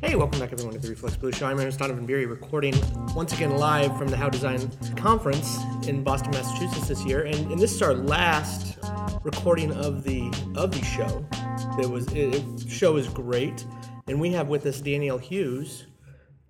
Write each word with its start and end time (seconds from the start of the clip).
Hey, 0.00 0.14
welcome 0.14 0.38
back 0.38 0.52
everyone 0.52 0.74
to 0.74 0.78
the 0.80 0.88
Reflex 0.90 1.16
Blue 1.16 1.32
Show. 1.32 1.46
I'm 1.46 1.58
Ernest 1.58 1.78
Donovan 1.78 2.04
Beery, 2.04 2.26
recording 2.26 2.74
once 3.14 3.32
again 3.32 3.56
live 3.56 3.96
from 3.96 4.08
the 4.08 4.16
How 4.16 4.28
Design 4.28 4.70
Conference 4.96 5.58
in 5.88 6.04
Boston, 6.04 6.32
Massachusetts 6.32 6.88
this 6.88 7.04
year, 7.06 7.22
and, 7.24 7.50
and 7.50 7.58
this 7.58 7.72
is 7.74 7.80
our 7.82 7.94
last 7.94 8.78
recording 9.24 9.72
of 9.72 10.04
the 10.04 10.28
of 10.54 10.70
the 10.72 10.84
show. 10.84 11.24
It 11.80 11.88
was 11.90 12.06
it, 12.12 12.34
it- 12.34 12.70
show 12.70 12.96
is 12.96 13.08
great, 13.08 13.64
and 14.06 14.20
we 14.20 14.30
have 14.32 14.48
with 14.48 14.66
us 14.66 14.80
Danielle 14.80 15.18
Hughes. 15.18 15.86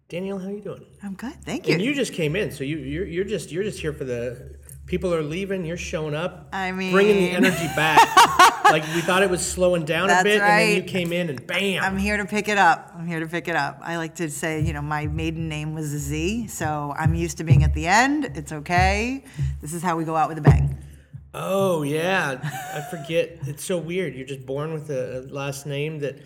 Danielle, 0.09 0.39
how 0.39 0.49
are 0.49 0.53
you 0.53 0.61
doing? 0.61 0.85
I'm 1.03 1.15
good, 1.15 1.35
thank 1.45 1.67
you. 1.69 1.75
And 1.75 1.83
you 1.83 1.95
just 1.95 2.13
came 2.13 2.35
in, 2.37 2.51
so 2.51 2.65
you 2.65 2.79
you're, 2.79 3.07
you're 3.07 3.25
just 3.25 3.53
you're 3.53 3.65
just 3.65 3.81
here 3.81 3.93
for 3.93 4.05
the 4.05 4.57
people 4.87 5.13
are 5.13 5.23
leaving. 5.23 5.65
You're 5.65 5.77
showing 5.77 6.15
up. 6.15 6.49
I 6.53 6.71
bringing 6.71 7.17
the 7.17 7.31
energy 7.31 7.67
back. 7.77 8.65
like 8.65 8.83
we 8.95 9.01
thought 9.01 9.23
it 9.23 9.31
was 9.31 9.47
slowing 9.47 9.85
down 9.85 10.05
a 10.05 10.09
That's 10.09 10.25
bit, 10.25 10.41
and 10.41 10.61
then 10.61 10.77
you 10.77 10.83
came 10.83 11.13
in 11.13 11.29
and 11.29 11.47
bam. 11.47 11.83
I'm 11.83 11.99
here 11.99 12.17
to 12.17 12.25
pick 12.25 12.49
it 12.49 12.59
up. 12.59 12.93
I'm 12.97 13.07
here 13.07 13.21
to 13.21 13.27
pick 13.27 13.49
it 13.49 13.57
up. 13.57 13.81
I 13.83 13.97
like 13.97 14.15
to 14.17 14.31
say, 14.31 14.61
you 14.61 14.73
know, 14.73 14.83
my 14.83 15.07
maiden 15.07 15.49
name 15.49 15.75
was 15.75 15.93
a 15.93 15.99
Z, 15.99 16.47
so 16.49 16.95
I'm 16.97 17.15
used 17.15 17.37
to 17.39 17.45
being 17.45 17.65
at 17.65 17.75
the 17.75 17.87
end. 17.87 18.25
It's 18.35 18.53
okay. 18.53 19.25
This 19.61 19.75
is 19.75 19.83
how 19.83 19.97
we 19.97 20.05
go 20.05 20.17
out 20.17 20.29
with 20.29 20.39
a 20.39 20.43
bang. 20.43 20.79
Oh 21.35 21.83
yeah, 21.83 22.39
I 22.43 22.81
forget. 22.91 23.39
It's 23.47 23.65
so 23.65 23.77
weird. 23.77 24.15
You're 24.15 24.27
just 24.27 24.47
born 24.47 24.73
with 24.73 24.91
a, 24.91 25.19
a 25.19 25.21
last 25.33 25.67
name 25.67 25.99
that 25.99 26.17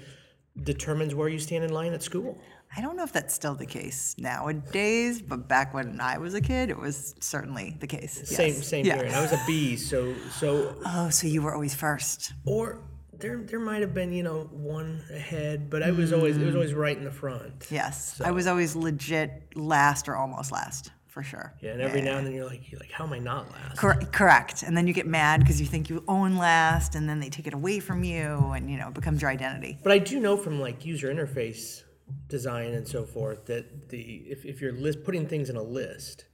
determines 0.62 1.14
where 1.14 1.28
you 1.28 1.38
stand 1.38 1.64
in 1.64 1.72
line 1.72 1.92
at 1.92 2.02
school. 2.02 2.38
I 2.77 2.80
don't 2.80 2.96
know 2.96 3.02
if 3.02 3.12
that's 3.12 3.34
still 3.34 3.54
the 3.56 3.66
case 3.66 4.14
nowadays, 4.16 5.20
but 5.20 5.48
back 5.48 5.74
when 5.74 6.00
I 6.00 6.18
was 6.18 6.34
a 6.34 6.40
kid, 6.40 6.70
it 6.70 6.78
was 6.78 7.14
certainly 7.20 7.76
the 7.80 7.86
case. 7.86 8.28
Same 8.28 8.54
Yes. 8.54 8.66
same 8.66 8.86
Yeah. 8.86 8.96
here. 8.96 9.04
And 9.06 9.14
I 9.14 9.20
was 9.23 9.32
a 9.32 9.40
B, 9.46 9.76
so 9.76 10.14
so 10.38 10.76
Oh, 10.86 11.10
so 11.10 11.26
you 11.26 11.42
were 11.42 11.52
always 11.54 11.74
first. 11.74 12.32
or 12.46 12.80
there 13.18 13.38
there 13.38 13.59
might 13.60 13.80
have 13.82 13.92
been 13.92 14.12
you 14.12 14.23
know 14.23 14.45
one 14.52 15.02
ahead, 15.12 15.68
but 15.68 15.82
I 15.82 15.90
was 15.90 16.12
always 16.12 16.36
it 16.36 16.45
was 16.45 16.52
mm. 16.54 16.59
always 16.59 16.74
right 16.74 16.96
in 16.96 17.04
the 17.04 17.10
front. 17.10 17.66
Yes, 17.70 18.20
I 18.24 18.30
was 18.30 18.46
always 18.46 18.76
legit 18.76 19.57
last 19.57 20.09
or 20.09 20.16
almost 20.16 20.52
last, 20.52 20.90
for 21.11 21.23
sure. 21.23 21.55
Yeah, 21.61 21.73
and 21.73 21.83
every 21.83 22.03
now 22.03 22.16
and 22.19 22.27
then 22.27 22.35
you're 22.35 22.47
like 22.47 22.71
you're 22.71 22.80
like 22.80 22.93
how 22.93 23.05
am 23.05 23.13
I 23.13 23.19
not 23.19 23.51
last? 23.53 23.79
Cor- 23.79 24.01
correct. 24.13 24.63
And 24.63 24.77
then 24.77 24.87
you 24.87 24.93
get 24.93 25.07
mad 25.07 25.41
because 25.41 25.61
you 25.61 25.66
think 25.66 25.91
you 25.91 26.05
own 26.09 26.37
last, 26.37 26.95
and 26.95 27.09
then 27.09 27.21
they 27.21 27.29
take 27.29 27.47
it 27.47 27.55
away 27.55 27.80
from 27.80 28.05
you, 28.05 28.53
and 28.55 28.71
you 28.71 28.79
know 28.79 28.89
it 28.89 28.95
becomes 28.95 29.23
your 29.23 29.31
identity. 29.31 29.79
But 29.83 29.93
I 29.93 29.99
do 29.99 30.21
know 30.21 30.37
from 30.37 30.61
like 30.61 30.85
user 30.85 31.13
interface 31.13 31.83
design 32.29 32.75
and 32.75 32.87
so 32.87 33.05
forth 33.05 33.47
that 33.47 33.88
the 33.88 34.01
if, 34.27 34.45
if 34.45 34.61
you're 34.61 34.73
list 34.73 35.05
putting 35.05 35.27
things 35.27 35.51
in 35.51 35.57
a 35.57 35.63
list, 35.63 36.25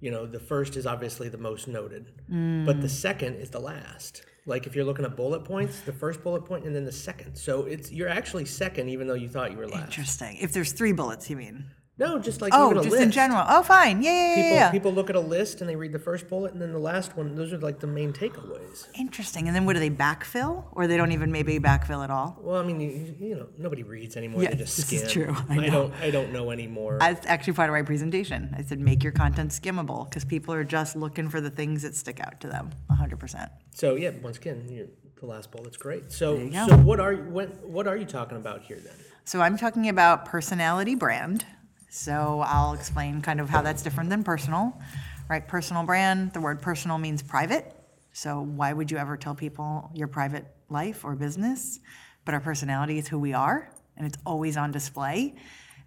you 0.00 0.10
know, 0.10 0.26
the 0.26 0.40
first 0.40 0.76
is 0.76 0.86
obviously 0.86 1.28
the 1.28 1.38
most 1.38 1.68
noted, 1.68 2.12
mm. 2.30 2.64
but 2.64 2.80
the 2.80 2.88
second 2.88 3.36
is 3.36 3.50
the 3.50 3.60
last. 3.60 4.22
Like 4.46 4.66
if 4.66 4.74
you're 4.74 4.84
looking 4.84 5.04
at 5.04 5.16
bullet 5.16 5.44
points, 5.44 5.80
the 5.80 5.92
first 5.92 6.22
bullet 6.22 6.44
point 6.44 6.64
and 6.64 6.74
then 6.74 6.84
the 6.84 6.92
second. 6.92 7.36
So 7.36 7.64
it's 7.64 7.92
you're 7.92 8.08
actually 8.08 8.46
second 8.46 8.88
even 8.88 9.06
though 9.06 9.14
you 9.14 9.28
thought 9.28 9.52
you 9.52 9.58
were 9.58 9.68
last. 9.68 9.84
Interesting. 9.84 10.38
If 10.38 10.52
there's 10.52 10.72
three 10.72 10.92
bullets, 10.92 11.28
you 11.28 11.36
mean? 11.36 11.66
No, 12.00 12.18
just 12.18 12.40
like 12.40 12.54
Oh, 12.54 12.70
even 12.70 12.78
a 12.78 12.80
just 12.82 12.92
list. 12.92 13.02
in 13.04 13.10
general. 13.10 13.44
Oh, 13.46 13.62
fine. 13.62 14.02
Yeah, 14.02 14.10
yeah, 14.10 14.28
yeah, 14.28 14.34
People 14.42 14.56
yeah. 14.56 14.70
people 14.70 14.92
look 14.92 15.10
at 15.10 15.16
a 15.16 15.20
list 15.20 15.60
and 15.60 15.68
they 15.68 15.76
read 15.76 15.92
the 15.92 15.98
first 15.98 16.28
bullet 16.28 16.52
and 16.54 16.60
then 16.62 16.72
the 16.72 16.78
last 16.78 17.14
one. 17.14 17.34
Those 17.36 17.52
are 17.52 17.58
like 17.58 17.78
the 17.80 17.86
main 17.86 18.14
takeaways. 18.14 18.88
Interesting. 18.94 19.46
And 19.46 19.54
then 19.54 19.66
what 19.66 19.74
do 19.74 19.80
they 19.80 19.90
backfill, 19.90 20.64
or 20.72 20.86
they 20.86 20.96
don't 20.96 21.12
even 21.12 21.30
maybe 21.30 21.58
backfill 21.60 22.02
at 22.02 22.10
all? 22.10 22.38
Well, 22.40 22.58
I 22.58 22.64
mean, 22.64 22.80
you, 22.80 23.14
you 23.20 23.34
know, 23.36 23.48
nobody 23.58 23.82
reads 23.82 24.16
anymore. 24.16 24.42
Yeah, 24.42 24.50
they 24.50 24.56
just 24.56 24.76
this 24.78 24.86
skim. 24.86 25.02
is 25.06 25.12
true. 25.12 25.36
I 25.50 25.56
know. 25.56 25.70
don't. 25.70 25.94
I 25.96 26.10
don't 26.10 26.32
know 26.32 26.50
anymore. 26.50 26.96
That's 26.98 27.26
actually 27.26 27.52
part 27.52 27.68
of 27.68 27.74
my 27.74 27.82
presentation. 27.82 28.54
I 28.56 28.62
said 28.62 28.80
make 28.80 29.04
your 29.04 29.12
content 29.12 29.50
skimmable 29.50 30.08
because 30.08 30.24
people 30.24 30.54
are 30.54 30.64
just 30.64 30.96
looking 30.96 31.28
for 31.28 31.42
the 31.42 31.50
things 31.50 31.82
that 31.82 31.94
stick 31.94 32.18
out 32.20 32.40
to 32.40 32.48
them. 32.48 32.70
100%. 32.90 33.50
So 33.74 33.94
yeah, 33.96 34.10
once 34.22 34.38
again, 34.38 34.66
you 34.70 34.88
the 35.20 35.26
last 35.26 35.50
bullet's 35.50 35.76
great. 35.76 36.10
So 36.10 36.36
you 36.36 36.48
go. 36.50 36.66
so 36.66 36.76
what 36.78 36.98
are 36.98 37.12
you 37.12 37.24
what 37.24 37.62
what 37.62 37.86
are 37.86 37.96
you 37.96 38.06
talking 38.06 38.38
about 38.38 38.62
here 38.62 38.78
then? 38.82 38.94
So 39.24 39.42
I'm 39.42 39.58
talking 39.58 39.88
about 39.88 40.24
personality 40.24 40.94
brand. 40.94 41.44
So 41.90 42.42
I'll 42.46 42.72
explain 42.72 43.20
kind 43.20 43.40
of 43.40 43.50
how 43.50 43.62
that's 43.62 43.82
different 43.82 44.10
than 44.10 44.22
personal, 44.22 44.80
right? 45.28 45.46
Personal 45.46 45.82
brand, 45.82 46.32
the 46.32 46.40
word 46.40 46.62
personal 46.62 46.98
means 46.98 47.20
private. 47.20 47.76
So 48.12 48.40
why 48.40 48.72
would 48.72 48.92
you 48.92 48.96
ever 48.96 49.16
tell 49.16 49.34
people 49.34 49.90
your 49.92 50.06
private 50.06 50.46
life 50.68 51.04
or 51.04 51.16
business? 51.16 51.80
But 52.24 52.34
our 52.34 52.40
personality 52.40 52.98
is 52.98 53.08
who 53.08 53.18
we 53.18 53.32
are, 53.32 53.72
and 53.96 54.06
it's 54.06 54.16
always 54.24 54.56
on 54.56 54.70
display. 54.70 55.34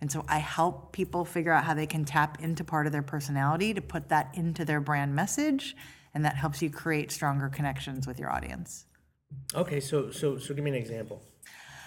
And 0.02 0.12
so 0.12 0.26
I 0.28 0.40
help 0.40 0.92
people 0.92 1.24
figure 1.24 1.54
out 1.54 1.64
how 1.64 1.74
they 1.74 1.88
can 1.88 2.04
tap 2.04 2.42
into 2.42 2.66
part 2.66 2.86
of 2.86 2.92
their 2.92 3.02
personality 3.02 3.74
to 3.74 3.82
put 3.82 4.10
that 4.10 4.30
into 4.34 4.66
their 4.66 4.82
brand 4.82 5.16
message, 5.16 5.74
and 6.14 6.26
that 6.26 6.36
helps 6.36 6.62
you 6.62 6.70
create 6.70 7.14
stronger 7.14 7.48
connections 7.48 8.06
with 8.06 8.20
your 8.20 8.30
audience. 8.30 8.86
Okay, 9.56 9.80
so 9.80 10.12
so 10.12 10.38
so 10.38 10.54
give 10.54 10.66
me 10.66 10.72
an 10.72 10.76
example. 10.76 11.22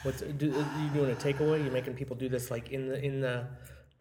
What's 0.04 0.22
do, 0.22 0.46
you 0.46 0.88
doing 0.94 1.10
a 1.10 1.14
takeaway? 1.14 1.62
You're 1.62 1.72
making 1.72 1.94
people 1.94 2.16
do 2.16 2.30
this 2.30 2.50
like 2.50 2.70
in 2.70 2.88
the 2.88 3.04
in 3.04 3.20
the 3.20 3.46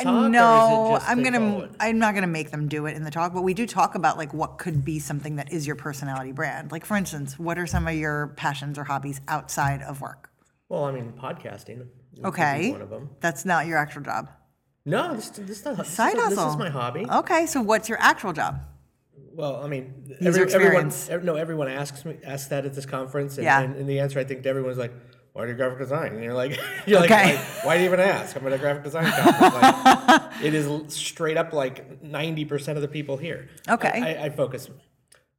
talk? 0.04 0.14
or 0.14 0.20
is 0.22 0.26
it 0.28 0.32
no, 0.32 1.00
I'm 1.08 1.24
gonna. 1.24 1.70
I'm 1.80 2.00
not 2.00 2.14
gonna 2.16 2.28
make 2.28 2.52
them 2.52 2.68
do 2.68 2.86
it 2.86 2.96
in 2.96 3.04
the 3.04 3.12
talk, 3.12 3.34
but 3.34 3.42
we 3.44 3.54
do 3.54 3.66
talk 3.66 3.96
about 3.96 4.18
like 4.18 4.34
what 4.34 4.58
could 4.58 4.84
be 4.84 5.00
something 5.00 5.38
that 5.38 5.52
is 5.52 5.66
your 5.66 5.76
personality 5.76 6.32
brand. 6.32 6.72
Like 6.72 6.86
for 6.86 6.98
instance, 6.98 7.38
what 7.40 7.58
are 7.58 7.68
some 7.68 7.88
of 7.88 7.96
your 7.96 8.28
passions 8.36 8.78
or 8.78 8.84
hobbies 8.84 9.22
outside 9.28 9.82
of 9.82 10.02
work? 10.02 10.30
Well, 10.70 10.86
I 10.86 10.92
mean, 10.92 11.14
podcasting. 11.22 11.78
would 11.80 11.90
be 12.16 12.24
Okay, 12.26 12.72
one 12.72 12.82
of 12.82 12.90
them. 12.90 13.10
that's 13.20 13.46
not 13.46 13.66
your 13.68 13.78
actual 13.78 14.02
job. 14.02 14.30
No, 14.86 15.16
this 15.16 15.30
this 15.30 15.50
is 15.50 15.62
this 15.64 15.88
Side 15.90 16.16
is, 16.16 16.24
hustle. 16.24 16.46
This 16.46 16.54
is 16.54 16.60
my 16.60 16.70
hobby. 16.70 17.06
Okay, 17.10 17.46
so 17.46 17.62
what's 17.62 17.90
your 17.90 17.98
actual 18.02 18.34
job? 18.34 18.60
Well, 19.34 19.62
I 19.64 19.68
mean, 19.68 19.94
User 20.22 20.44
everyone, 20.44 20.46
experience. 20.46 21.10
ev- 21.10 21.24
no, 21.26 21.36
everyone 21.36 21.68
asks 21.68 22.06
me 22.06 22.18
asks 22.24 22.48
that 22.50 22.66
at 22.66 22.74
this 22.74 22.86
conference, 22.86 23.36
and, 23.38 23.44
Yeah. 23.44 23.62
and, 23.62 23.76
and 23.76 23.90
the 23.90 24.00
answer 24.00 24.18
I 24.20 24.24
think 24.24 24.44
to 24.44 24.50
everyone 24.50 24.72
is 24.72 24.78
like, 24.78 24.94
"Why 25.35 25.44
do 25.44 25.51
you 25.51 25.57
graphic 25.57 25.79
design?" 25.79 26.13
And 26.13 26.23
you're 26.23 26.34
like, 26.34 26.57
"You're 26.88 27.01
like, 27.01 27.09
why, 27.09 27.35
why 27.63 27.75
do 27.75 27.81
you 27.81 27.88
even 27.90 28.00
ask?" 28.00 28.35
I'm 28.35 28.47
at 28.47 28.53
a 28.53 28.57
graphic 28.57 28.84
design 28.84 29.06
conference. 29.12 29.53
Like, 29.53 30.22
it 30.44 30.53
is 30.53 30.94
straight 30.94 31.35
up 31.35 31.51
like 31.51 32.01
ninety 32.01 32.46
percent 32.46 32.78
of 32.78 32.81
the 32.81 32.88
people 32.88 33.18
here. 33.18 33.50
Okay. 33.68 33.90
I, 33.90 34.13
I, 34.13 34.25
I 34.25 34.29
focus. 34.29 34.69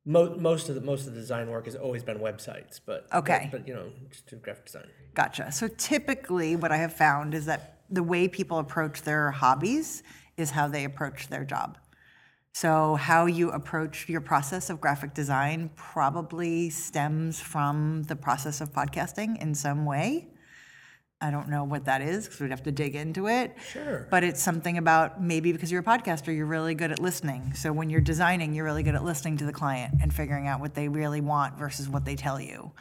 Mo- 0.05 0.37
most 0.39 0.69
of 0.69 0.75
the 0.75 0.83
most 0.83 1.07
of 1.09 1.15
the 1.15 1.21
design 1.21 1.51
work 1.51 1.65
has 1.65 1.75
always 1.75 2.03
been 2.03 2.19
websites, 2.19 2.79
but 2.85 3.07
Okay. 3.13 3.49
but, 3.51 3.61
but 3.61 3.69
you 3.69 3.75
know, 3.75 3.87
just 4.11 4.27
do 4.29 4.37
graphic 4.37 4.67
design. 4.67 4.87
Gotcha. 5.15 5.51
So 5.51 5.67
typically, 5.67 6.55
what 6.57 6.71
I 6.71 6.77
have 6.77 6.93
found 6.93 7.35
is 7.35 7.47
that 7.47 7.81
the 7.91 8.03
way 8.03 8.29
people 8.29 8.59
approach 8.59 9.03
their 9.03 9.31
hobbies 9.31 10.03
is 10.37 10.51
how 10.51 10.69
they 10.69 10.85
approach 10.85 11.29
their 11.29 11.45
job. 11.45 11.79
So, 12.57 12.95
how 12.95 13.27
you 13.27 13.51
approach 13.51 14.09
your 14.09 14.23
process 14.23 14.71
of 14.71 14.81
graphic 14.81 15.13
design 15.13 15.69
probably 15.77 16.71
stems 16.71 17.39
from 17.39 18.05
the 18.05 18.17
process 18.17 18.63
of 18.63 18.73
podcasting 18.73 19.43
in 19.43 19.55
some 19.55 19.85
way. 19.85 20.29
I 21.21 21.31
don't 21.31 21.51
know 21.51 21.65
what 21.65 21.85
that 21.85 22.01
is 22.01 22.25
because 22.25 22.41
we'd 22.41 22.51
have 22.53 22.63
to 22.63 22.73
dig 22.73 22.95
into 22.95 23.29
it. 23.29 23.55
Sure. 23.71 24.09
But 24.11 24.25
it's 24.25 24.43
something 24.43 24.79
about 24.79 25.23
maybe 25.23 25.53
because 25.53 25.71
you're 25.71 25.83
a 25.83 25.85
podcaster, 25.85 26.35
you're 26.35 26.47
really 26.47 26.75
good 26.75 26.91
at 26.91 26.99
listening. 26.99 27.53
So 27.53 27.75
when 27.75 27.91
you're 27.91 28.01
designing, 28.01 28.55
you're 28.55 28.65
really 28.65 28.83
good 28.83 28.95
at 28.95 29.05
listening 29.05 29.37
to 29.37 29.45
the 29.45 29.53
client 29.53 29.97
and 30.01 30.11
figuring 30.11 30.47
out 30.47 30.59
what 30.59 30.75
they 30.75 30.89
really 30.89 31.21
want 31.21 31.59
versus 31.59 31.91
what 31.91 32.07
they 32.07 32.17
tell 32.17 32.41
you. 32.41 32.73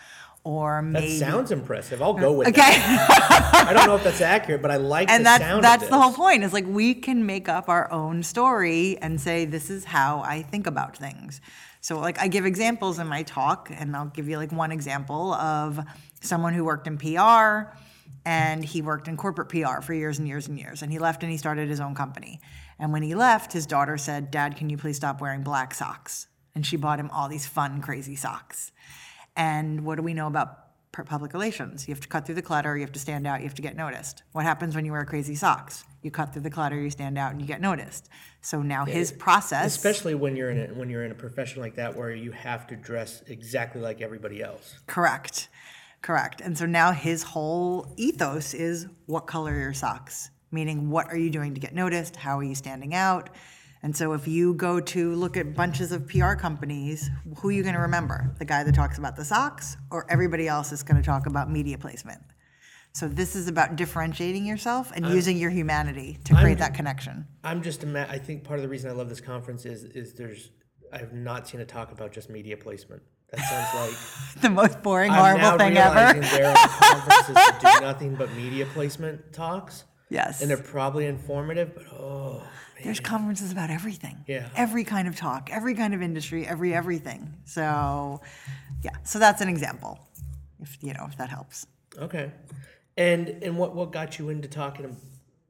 Or 0.45 0.87
That 0.93 1.09
sounds 1.09 1.49
impressive. 1.51 2.03
I'll 2.03 2.13
go 2.13 2.31
with 2.31 2.47
Okay. 2.49 2.61
that. 2.61 3.65
I 3.67 3.73
don't 3.73 3.87
know 3.87 3.95
if 3.95 4.03
that's 4.03 4.21
accurate, 4.21 4.61
but 4.61 4.69
I 4.69 4.75
like 4.77 5.09
and 5.09 5.21
the 5.21 5.23
that's 5.23 5.43
sound. 5.43 5.63
that's 5.63 5.83
of 5.85 5.89
the 5.89 5.99
whole 5.99 6.13
point 6.13 6.43
is 6.43 6.53
like 6.53 6.65
we 6.67 6.93
can 6.93 7.25
make 7.25 7.49
up 7.49 7.67
our 7.67 7.91
own 7.91 8.21
story 8.21 8.95
and 9.01 9.19
say 9.19 9.45
this 9.45 9.71
is 9.71 9.85
how 9.85 10.21
i 10.21 10.43
think 10.43 10.67
about 10.67 10.95
things 10.97 11.41
so 11.81 11.99
like 11.99 12.19
i 12.19 12.27
give 12.27 12.45
examples 12.45 12.99
in 12.99 13.07
my 13.07 13.23
talk 13.23 13.71
and 13.75 13.95
i'll 13.97 14.05
give 14.05 14.29
you 14.29 14.37
like 14.37 14.51
one 14.51 14.71
example 14.71 15.33
of 15.33 15.79
someone 16.21 16.53
who 16.53 16.63
worked 16.63 16.85
in 16.85 16.97
pr 16.99 17.71
and 18.23 18.63
he 18.63 18.81
worked 18.83 19.07
in 19.07 19.17
corporate 19.17 19.49
pr 19.49 19.81
for 19.81 19.93
years 19.95 20.19
and 20.19 20.27
years 20.27 20.47
and 20.47 20.59
years 20.59 20.83
and 20.83 20.91
he 20.91 20.99
left 20.99 21.23
and 21.23 21.31
he 21.31 21.37
started 21.39 21.67
his 21.69 21.79
own 21.79 21.95
company 21.95 22.39
and 22.77 22.93
when 22.93 23.01
he 23.01 23.15
left 23.15 23.51
his 23.51 23.65
daughter 23.65 23.97
said 23.97 24.29
dad 24.29 24.55
can 24.55 24.69
you 24.69 24.77
please 24.77 24.95
stop 24.97 25.19
wearing 25.21 25.41
black 25.41 25.73
socks 25.73 26.27
and 26.53 26.65
she 26.67 26.77
bought 26.77 26.99
him 26.99 27.09
all 27.11 27.27
these 27.27 27.47
fun 27.47 27.81
crazy 27.81 28.15
socks 28.15 28.71
and 29.35 29.85
what 29.85 29.95
do 29.95 30.01
we 30.01 30.13
know 30.13 30.27
about 30.27 30.91
pu- 30.91 31.03
public 31.03 31.33
relations? 31.33 31.87
You 31.87 31.93
have 31.93 32.01
to 32.01 32.07
cut 32.07 32.25
through 32.25 32.35
the 32.35 32.41
clutter, 32.41 32.75
you 32.75 32.81
have 32.81 32.93
to 32.93 32.99
stand 32.99 33.27
out, 33.27 33.41
you 33.41 33.47
have 33.47 33.55
to 33.55 33.61
get 33.61 33.75
noticed. 33.75 34.23
What 34.31 34.45
happens 34.45 34.75
when 34.75 34.85
you 34.85 34.91
wear 34.91 35.05
crazy 35.05 35.35
socks? 35.35 35.83
You 36.01 36.11
cut 36.11 36.33
through 36.33 36.43
the 36.43 36.49
clutter, 36.49 36.79
you 36.79 36.89
stand 36.89 37.17
out, 37.17 37.31
and 37.31 37.41
you 37.41 37.47
get 37.47 37.61
noticed. 37.61 38.09
So 38.41 38.61
now 38.61 38.85
his 38.85 39.11
process. 39.11 39.75
especially 39.75 40.15
when 40.15 40.35
you're 40.35 40.51
in 40.51 40.69
a, 40.69 40.73
when 40.73 40.89
you're 40.89 41.03
in 41.03 41.11
a 41.11 41.15
profession 41.15 41.61
like 41.61 41.75
that 41.75 41.95
where 41.95 42.11
you 42.11 42.31
have 42.31 42.67
to 42.67 42.75
dress 42.75 43.23
exactly 43.27 43.81
like 43.81 44.01
everybody 44.01 44.41
else. 44.41 44.75
Correct. 44.87 45.49
Correct. 46.01 46.41
And 46.41 46.55
so 46.55 46.67
now 46.67 46.91
his 46.91 47.23
whole 47.23 47.91
ethos 47.97 48.53
is 48.53 48.85
what 49.07 49.21
color 49.21 49.53
are 49.53 49.59
your 49.59 49.73
socks? 49.73 50.29
Meaning, 50.51 50.91
what 50.91 51.07
are 51.09 51.17
you 51.17 51.31
doing 51.31 51.55
to 51.55 51.59
get 51.59 51.73
noticed? 51.73 52.15
How 52.15 52.37
are 52.37 52.43
you 52.43 52.53
standing 52.53 52.93
out? 52.93 53.31
And 53.85 53.95
so 53.95 54.13
if 54.13 54.27
you 54.27 54.55
go 54.55 54.79
to 54.79 55.13
look 55.13 55.37
at 55.37 55.53
bunches 55.53 55.91
of 55.91 56.07
PR 56.07 56.33
companies, 56.33 57.07
who 57.37 57.49
are 57.49 57.51
you 57.51 57.61
going 57.61 57.75
to 57.75 57.81
remember? 57.81 58.33
The 58.39 58.45
guy 58.45 58.63
that 58.63 58.73
talks 58.73 58.97
about 58.97 59.15
the 59.15 59.23
socks, 59.23 59.77
or 59.91 60.07
everybody 60.09 60.47
else 60.47 60.71
is 60.71 60.81
going 60.81 60.99
to 60.99 61.05
talk 61.05 61.27
about 61.27 61.51
media 61.51 61.77
placement? 61.77 62.19
So 62.93 63.07
this 63.07 63.35
is 63.35 63.47
about 63.47 63.75
differentiating 63.75 64.43
yourself 64.43 64.91
and 64.95 65.05
using 65.05 65.37
your 65.37 65.51
humanity 65.51 66.17
to 66.23 66.33
create 66.33 66.57
that 66.57 66.73
connection. 66.73 67.27
I'm 67.43 67.61
just 67.61 67.83
ima- 67.83 68.07
I 68.09 68.17
think 68.17 68.43
part 68.43 68.57
of 68.57 68.63
the 68.63 68.69
reason 68.69 68.89
I 68.89 68.93
love 68.95 69.07
this 69.07 69.21
conference 69.21 69.67
is 69.67 69.83
is 69.83 70.13
there's 70.13 70.49
I've 70.91 71.13
not 71.13 71.47
seen 71.47 71.61
a 71.61 71.65
talk 71.65 71.91
about 71.91 72.11
just 72.11 72.27
media 72.27 72.57
placement. 72.57 73.03
That 73.29 73.41
sounds 73.41 73.91
like 73.91 74.41
The 74.41 74.49
most 74.49 74.81
boring, 74.81 75.11
I'm 75.11 75.37
now 75.37 75.49
horrible 75.51 75.59
thing 75.59 75.73
realizing 75.73 76.23
ever. 76.23 76.35
there 76.35 76.47
are 76.47 76.55
conferences 76.55 77.35
that 77.35 77.59
do 77.61 77.85
nothing 77.85 78.15
but 78.15 78.33
media 78.33 78.65
placement 78.65 79.31
talks. 79.31 79.83
Yes. 80.09 80.41
and 80.41 80.49
they're 80.49 80.57
probably 80.57 81.05
informative, 81.07 81.73
but 81.75 81.85
oh, 81.93 82.43
There's 82.83 82.99
conferences 82.99 83.51
about 83.51 83.69
everything. 83.71 84.23
Yeah. 84.27 84.47
Every 84.55 84.83
kind 84.83 85.07
of 85.07 85.15
talk, 85.15 85.49
every 85.51 85.73
kind 85.73 85.93
of 85.93 86.01
industry, 86.01 86.45
every 86.47 86.73
everything. 86.73 87.33
So, 87.45 88.21
yeah. 88.83 88.91
So 89.03 89.17
that's 89.19 89.41
an 89.41 89.49
example. 89.49 89.99
If 90.61 90.77
you 90.81 90.93
know 90.93 91.05
if 91.09 91.17
that 91.17 91.29
helps. 91.29 91.65
okay. 91.99 92.31
And 92.97 93.27
and 93.43 93.57
what 93.57 93.75
what 93.75 93.91
got 93.91 94.19
you 94.19 94.29
into 94.29 94.47
talking? 94.47 94.95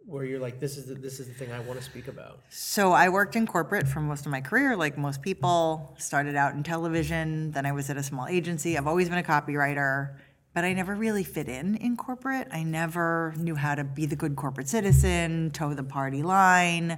Where 0.07 0.23
you're 0.23 0.39
like, 0.39 0.59
this 0.59 0.77
is 0.77 0.85
the, 0.85 0.93
this 0.93 1.19
is 1.19 1.27
the 1.27 1.33
thing 1.33 1.51
I 1.51 1.59
want 1.61 1.79
to 1.79 1.85
speak 1.85 2.07
about. 2.07 2.39
So 2.49 2.91
I 2.91 3.09
worked 3.09 3.35
in 3.35 3.47
corporate 3.47 3.87
for 3.87 4.01
most 4.01 4.25
of 4.27 4.31
my 4.31 4.39
career, 4.39 4.75
like 4.75 4.97
most 4.99 5.21
people. 5.23 5.95
Started 5.97 6.35
out 6.35 6.53
in 6.53 6.61
television, 6.61 7.51
then 7.51 7.65
I 7.65 7.71
was 7.71 7.89
at 7.89 7.97
a 7.97 8.03
small 8.03 8.27
agency. 8.27 8.77
I've 8.77 8.85
always 8.87 9.09
been 9.09 9.17
a 9.17 9.23
copywriter, 9.23 10.15
but 10.55 10.63
I 10.63 10.73
never 10.73 10.95
really 10.95 11.25
fit 11.25 11.49
in 11.49 11.75
in 11.75 11.97
corporate. 11.97 12.47
I 12.49 12.63
never 12.63 13.33
knew 13.37 13.55
how 13.55 13.75
to 13.75 13.83
be 13.83 14.05
the 14.05 14.15
good 14.15 14.37
corporate 14.37 14.69
citizen, 14.69 15.51
toe 15.51 15.73
the 15.73 15.83
party 15.83 16.23
line. 16.23 16.97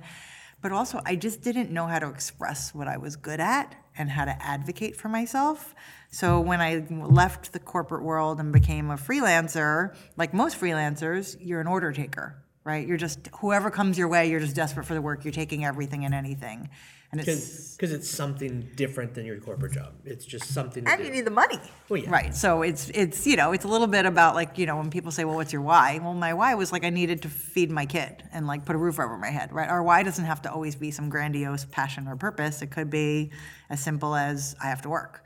But 0.61 0.71
also, 0.71 1.01
I 1.05 1.15
just 1.15 1.41
didn't 1.41 1.71
know 1.71 1.87
how 1.87 1.97
to 1.97 2.07
express 2.07 2.73
what 2.73 2.87
I 2.87 2.97
was 2.97 3.15
good 3.15 3.39
at 3.39 3.75
and 3.97 4.11
how 4.11 4.25
to 4.25 4.43
advocate 4.43 4.95
for 4.95 5.09
myself. 5.09 5.73
So 6.11 6.39
when 6.39 6.61
I 6.61 6.85
left 6.89 7.51
the 7.51 7.59
corporate 7.59 8.03
world 8.03 8.39
and 8.39 8.53
became 8.53 8.91
a 8.91 8.95
freelancer, 8.95 9.95
like 10.17 10.35
most 10.35 10.59
freelancers, 10.59 11.35
you're 11.39 11.59
an 11.59 11.67
order 11.67 11.91
taker 11.91 12.43
right? 12.67 12.85
You're 12.85 12.97
just 12.97 13.29
whoever 13.39 13.71
comes 13.71 13.97
your 13.97 14.09
way, 14.09 14.29
you're 14.29 14.41
just 14.41 14.55
desperate 14.55 14.85
for 14.85 14.93
the 14.93 15.01
work. 15.01 15.23
You're 15.23 15.31
taking 15.31 15.63
everything 15.63 16.03
and 16.03 16.13
anything, 16.13 16.69
and 17.11 17.21
it's 17.21 17.75
Because 17.75 17.91
it's 17.93 18.09
something 18.09 18.67
different 18.75 19.13
than 19.13 19.25
your 19.25 19.37
corporate 19.39 19.71
job. 19.73 19.93
It's 20.03 20.25
just 20.25 20.45
something 20.53 20.83
to 20.83 20.91
and 20.91 20.99
do. 20.99 21.05
you 21.07 21.11
need 21.11 21.25
the 21.25 21.31
money, 21.31 21.59
Well, 21.89 22.01
yeah. 22.01 22.09
right? 22.11 22.35
So 22.35 22.61
it's 22.63 22.89
it's 22.89 23.25
you 23.25 23.35
know 23.37 23.51
it's 23.53 23.63
a 23.65 23.67
little 23.67 23.87
bit 23.87 24.05
about 24.05 24.35
like 24.35 24.57
you 24.57 24.65
know 24.65 24.75
when 24.77 24.89
people 24.89 25.11
say, 25.11 25.23
well, 25.25 25.35
what's 25.35 25.53
your 25.53 25.61
why? 25.61 25.99
Well, 26.03 26.13
my 26.13 26.33
why 26.33 26.53
was 26.55 26.71
like 26.71 26.83
I 26.83 26.89
needed 26.89 27.21
to 27.21 27.29
feed 27.29 27.71
my 27.71 27.85
kid 27.85 28.23
and 28.33 28.45
like 28.47 28.65
put 28.65 28.75
a 28.75 28.79
roof 28.79 28.99
over 28.99 29.17
my 29.17 29.29
head, 29.29 29.53
right? 29.53 29.69
Our 29.69 29.81
why 29.83 30.03
doesn't 30.03 30.25
have 30.25 30.41
to 30.43 30.51
always 30.51 30.75
be 30.75 30.91
some 30.91 31.09
grandiose 31.09 31.65
passion 31.65 32.07
or 32.07 32.15
purpose. 32.15 32.61
It 32.61 32.71
could 32.71 32.89
be 32.89 33.31
as 33.69 33.79
simple 33.79 34.15
as 34.15 34.55
I 34.61 34.67
have 34.67 34.81
to 34.81 34.89
work. 34.89 35.23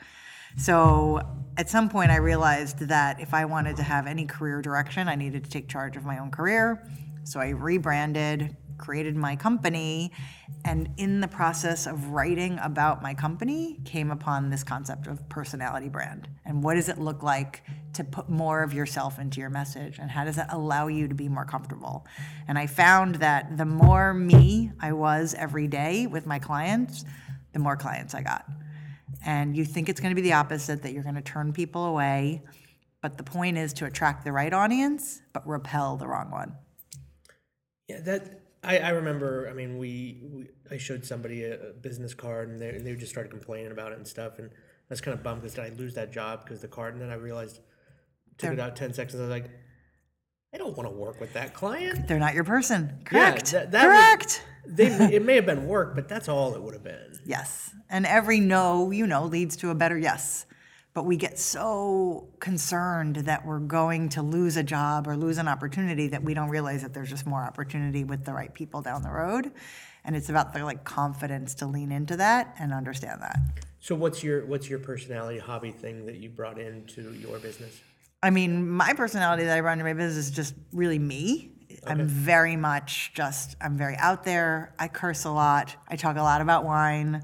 So 0.58 1.22
at 1.58 1.70
some 1.70 1.88
point, 1.90 2.12
I 2.12 2.18
realized 2.18 2.80
that 2.80 3.22
if 3.22 3.34
I 3.34 3.46
wanted 3.46 3.78
to 3.78 3.84
have 3.84 4.06
any 4.06 4.26
career 4.26 4.62
direction, 4.62 5.08
I 5.08 5.16
needed 5.16 5.46
to 5.46 5.50
take 5.50 5.68
charge 5.70 5.96
of 5.96 6.04
my 6.06 6.18
own 6.20 6.30
career. 6.30 6.86
So 7.24 7.40
I 7.40 7.50
rebranded, 7.50 8.56
created 8.82 9.16
my 9.16 9.38
company, 9.38 10.12
and 10.66 10.90
in 10.98 11.22
the 11.22 11.28
process 11.28 11.88
of 11.88 12.10
writing 12.10 12.60
about 12.62 13.02
my 13.02 13.14
company, 13.14 13.80
came 13.86 14.12
upon 14.12 14.50
this 14.50 14.64
concept 14.64 15.08
of 15.08 15.28
personality 15.30 15.88
brand. 15.88 16.28
And 16.46 16.62
what 16.62 16.76
does 16.76 16.90
it 16.90 16.98
look 16.98 17.24
like 17.24 17.64
to 17.94 18.04
put 18.04 18.30
more 18.30 18.64
of 18.64 18.74
yourself 18.74 19.20
into 19.20 19.40
your 19.40 19.50
message? 19.50 20.00
And 20.00 20.12
how 20.12 20.26
does 20.26 20.36
that 20.36 20.52
allow 20.52 20.88
you 20.88 21.08
to 21.08 21.16
be 21.16 21.30
more 21.30 21.46
comfortable? 21.46 22.06
And 22.50 22.58
I 22.58 22.68
found 22.68 23.16
that 23.16 23.58
the 23.58 23.66
more 23.66 24.14
me 24.14 24.72
I 24.82 24.92
was 24.92 25.34
every 25.38 25.68
day 25.68 26.08
with 26.08 26.26
my 26.26 26.40
clients, 26.40 27.06
the 27.54 27.60
more 27.60 27.78
clients 27.78 28.14
I 28.14 28.24
got 28.24 28.46
and 29.26 29.56
you 29.56 29.66
think 29.66 29.90
it's 29.90 30.00
going 30.00 30.12
to 30.12 30.16
be 30.16 30.22
the 30.22 30.34
opposite 30.34 30.82
that 30.84 30.94
you're 30.94 31.04
going 31.04 31.16
to 31.16 31.22
turn 31.22 31.54
people 31.54 31.86
away 31.86 32.42
but 33.02 33.18
the 33.18 33.24
point 33.24 33.58
is 33.58 33.74
to 33.74 33.86
attract 33.86 34.24
the 34.24 34.32
right 34.32 34.54
audience 34.54 35.22
but 35.34 35.46
repel 35.48 35.98
the 35.98 36.08
wrong 36.08 36.32
one 36.32 36.56
Yeah, 37.88 38.02
that 38.02 38.41
I, 38.64 38.78
I 38.80 38.90
remember. 38.90 39.48
I 39.50 39.54
mean, 39.54 39.78
we, 39.78 40.22
we 40.32 40.48
I 40.70 40.78
showed 40.78 41.04
somebody 41.06 41.44
a, 41.44 41.70
a 41.70 41.74
business 41.74 42.14
card, 42.14 42.50
and 42.50 42.62
they, 42.62 42.78
they 42.78 42.96
just 42.96 43.12
started 43.12 43.30
complaining 43.32 43.72
about 43.72 43.92
it 43.92 43.98
and 43.98 44.08
stuff. 44.08 44.38
And 44.40 44.50
I 44.52 44.54
was 44.90 45.02
kind 45.02 45.18
of 45.18 45.24
bummed 45.24 45.42
because 45.42 45.58
I 45.58 45.70
lose 45.70 45.96
that 45.96 46.12
job 46.12 46.44
because 46.44 46.62
the 46.62 46.68
card? 46.68 46.94
And 46.94 47.02
then 47.02 47.10
I 47.10 47.16
realized, 47.16 47.60
took 48.38 48.54
it 48.54 48.60
out 48.60 48.76
ten 48.76 48.94
seconds. 48.94 49.16
I 49.16 49.22
was 49.22 49.30
like, 49.30 49.50
I 50.54 50.58
don't 50.58 50.76
want 50.78 50.90
to 50.90 50.96
work 50.96 51.20
with 51.20 51.34
that 51.34 51.54
client. 51.54 52.08
they're 52.08 52.20
not 52.20 52.34
your 52.36 52.44
person 52.44 53.00
correct 53.06 53.52
that- 53.52 53.72
that 53.72 53.88
was- 53.88 53.96
correct 53.98 54.44
They 54.68 54.88
it 55.16 55.24
may 55.26 55.36
have 55.36 55.46
been 55.48 55.66
work, 55.66 55.96
but 55.96 56.08
that's 56.08 56.28
all 56.30 56.54
it 56.54 56.62
would 56.62 56.74
have 56.76 56.84
been. 56.84 57.20
yes 57.26 57.74
and 57.90 58.06
every 58.06 58.40
no 58.40 58.92
you 58.92 59.08
know 59.08 59.24
leads 59.26 59.56
to 59.58 59.70
a 59.72 59.76
better 59.76 59.98
yes 59.98 60.46
but 60.94 61.06
we 61.06 61.16
get 61.16 61.40
so 61.40 62.28
concerned 62.40 63.16
that 63.18 63.46
we're 63.46 63.60
going 63.60 64.10
to 64.10 64.22
lose 64.22 64.58
a 64.58 64.64
job 64.64 65.08
or 65.08 65.16
lose 65.16 65.38
an 65.38 65.48
opportunity 65.48 66.08
that 66.08 66.24
we 66.24 66.34
don't 66.34 66.50
realize 66.50 66.82
that 66.82 66.94
there's 66.94 67.10
just 67.10 67.26
more 67.26 67.42
opportunity 67.42 68.04
with 68.04 68.26
the 68.26 68.34
right 68.34 68.54
people 68.54 68.82
down 68.82 69.02
the 69.02 69.12
road 69.12 69.52
and 70.04 70.16
it's 70.16 70.30
about 70.30 70.54
the 70.54 70.64
like 70.64 70.84
confidence 70.84 71.54
to 71.56 71.66
lean 71.66 71.92
into 71.92 72.18
that 72.18 72.56
and 72.60 72.74
understand 72.74 73.22
that 73.22 73.38
So 73.80 73.96
what's 73.96 74.24
your 74.24 74.46
what's 74.46 74.70
your 74.70 74.80
personality 74.80 75.40
hobby 75.40 75.72
thing 75.72 76.06
that 76.06 76.18
you 76.18 76.30
brought 76.30 76.60
into 76.60 77.14
your 77.14 77.40
business? 77.40 77.82
I 78.22 78.30
mean, 78.30 78.70
my 78.70 78.94
personality 78.94 79.46
that 79.46 79.58
I 79.58 79.62
run 79.62 79.80
in 79.80 79.86
my 79.86 79.94
business 79.94 80.28
is 80.28 80.32
just 80.32 80.54
really 80.72 81.00
me. 81.00 81.50
I'm 81.88 82.08
very 82.08 82.56
much 82.56 83.12
just, 83.16 83.56
I'm 83.60 83.76
very 83.76 83.96
out 83.98 84.24
there. 84.24 84.76
I 84.78 84.88
curse 84.88 85.26
a 85.26 85.32
lot. 85.32 85.76
I 85.88 85.96
talk 85.96 86.18
a 86.18 86.22
lot 86.22 86.42
about 86.42 86.64
wine. 86.64 87.24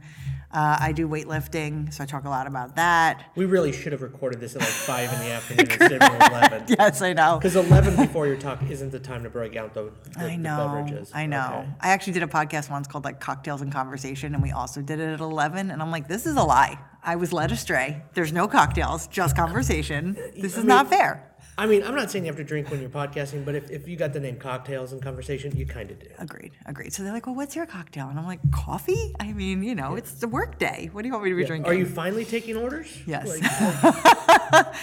Uh, 0.58 0.76
I 0.80 0.92
do 0.92 1.08
weightlifting, 1.08 1.94
so 1.94 2.02
I 2.04 2.08
talk 2.08 2.26
a 2.26 2.30
lot 2.30 2.48
about 2.48 2.78
that. 2.78 3.30
We 3.36 3.46
really 3.46 3.72
should 3.72 3.92
have 3.92 4.02
recorded 4.02 4.40
this 4.40 4.56
at 4.56 4.62
like 4.62 4.70
five 4.72 5.14
in 5.14 5.20
the 5.20 5.26
afternoon 5.32 5.68
instead 5.70 6.02
of 6.02 6.32
eleven. 6.32 6.64
Yes, 6.68 7.00
I 7.04 7.14
know. 7.14 7.38
Because 7.38 7.56
eleven 7.56 7.96
before 7.96 8.26
your 8.26 8.38
talk 8.38 8.64
isn't 8.68 8.92
the 8.92 9.00
time 9.00 9.22
to 9.22 9.30
break 9.30 9.56
out 9.56 9.76
the, 9.76 9.92
the, 10.14 10.20
I 10.20 10.30
the 10.30 10.38
know. 10.38 10.58
beverages. 10.58 11.12
I 11.14 11.28
know. 11.28 11.60
Okay. 11.60 11.70
I 11.82 11.90
actually 11.90 12.14
did 12.14 12.24
a 12.24 12.28
podcast 12.28 12.72
once 12.72 12.88
called 12.88 13.04
like 13.04 13.20
Cocktails 13.20 13.62
and 13.62 13.72
Conversation, 13.72 14.34
and 14.34 14.42
we 14.42 14.50
also 14.50 14.82
did 14.82 15.00
it 15.00 15.10
at 15.14 15.20
11. 15.20 15.70
And 15.70 15.80
I'm 15.80 15.92
like, 15.92 16.08
this 16.08 16.26
is 16.26 16.36
a 16.38 16.44
lie. 16.44 16.80
I 17.04 17.18
was 17.18 17.32
led 17.32 17.52
astray. 17.52 18.02
There's 18.16 18.34
no 18.34 18.48
cocktails, 18.48 19.06
just 19.10 19.36
conversation. 19.36 20.16
This 20.36 20.54
is 20.54 20.58
mean- 20.58 20.68
not 20.70 20.90
fair. 20.90 21.24
I 21.58 21.66
mean, 21.66 21.84
I'm 21.84 21.96
not 21.96 22.12
saying 22.12 22.26
you 22.26 22.30
have 22.30 22.38
to 22.38 22.44
drink 22.44 22.70
when 22.70 22.82
you're 22.82 22.90
podcasting, 22.90 23.44
but 23.44 23.56
if, 23.56 23.72
if 23.72 23.88
you 23.88 23.96
got 23.96 24.14
the 24.14 24.20
name 24.20 24.38
cocktails 24.38 24.94
and 24.94 25.02
conversation, 25.02 25.56
you 25.58 25.66
kind 25.66 25.90
of 25.90 26.00
do. 26.00 26.08
Agreed. 26.20 26.52
Agreed. 26.68 26.94
So 26.94 27.04
they're 27.04 27.14
like, 27.14 27.26
well, 27.26 27.36
what's 27.36 27.56
your 27.56 27.66
cocktail? 27.66 28.10
And 28.10 28.20
I'm 28.20 28.28
like, 28.28 28.40
coffee? 28.52 29.16
I 29.20 29.34
mean, 29.34 29.64
you 29.64 29.74
know, 29.74 29.96
it's 29.96 30.14
the 30.14 30.28
work 30.28 30.60
day. 30.60 30.90
What 30.92 31.02
do 31.02 31.08
you 31.08 31.14
want 31.14 31.26
me 31.26 31.32
to 31.32 31.36
be 31.36 31.46
drinking? 31.46 31.72
Are 31.72 31.74
you 31.74 31.88
finally 31.88 32.26
taking 32.26 32.58
orders? 32.58 32.96
Yes. 33.08 33.28
Like, 33.28 34.68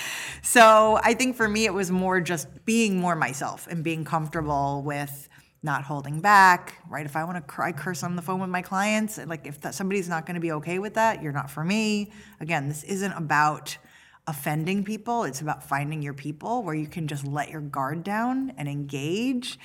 So 0.45 1.01
I 1.03 1.15
think 1.15 1.37
for 1.37 1.49
me, 1.49 1.65
it 1.65 1.73
was 1.73 1.91
more 1.91 2.21
just 2.21 2.67
being 2.67 2.99
more 2.99 3.17
myself 3.17 3.67
and 3.67 3.83
being 3.83 4.05
comfortable 4.05 4.83
with 4.83 5.29
not 5.63 5.83
holding 5.85 6.21
back, 6.21 6.75
right? 6.87 7.07
If 7.07 7.17
I 7.17 7.25
want 7.25 7.39
to 7.39 7.41
cry, 7.41 7.73
curse 7.73 8.03
on 8.03 8.15
the 8.15 8.21
phone 8.21 8.41
with 8.41 8.51
my 8.51 8.61
clients, 8.61 9.19
like 9.27 9.47
if 9.47 9.63
that, 9.63 9.75
somebody's 9.75 10.07
not 10.07 10.27
going 10.27 10.35
to 10.35 10.41
be 10.41 10.53
okay 10.53 10.79
with 10.79 10.95
that, 10.95 11.23
you're 11.23 11.33
not 11.33 11.51
for 11.51 11.65
me. 11.65 12.13
Again, 12.41 12.69
this 12.69 12.85
isn't 12.85 13.13
about 13.13 13.79
offending 14.27 14.85
people. 14.85 15.25
It's 15.25 15.41
about 15.41 15.63
finding 15.63 16.03
your 16.03 16.15
people 16.15 16.63
where 16.63 16.75
you 16.75 16.87
can 16.87 17.07
just 17.07 17.27
let 17.27 17.51
your 17.51 17.61
guard 17.61 18.05
down 18.05 18.53
and 18.57 18.69
engage. 18.69 19.59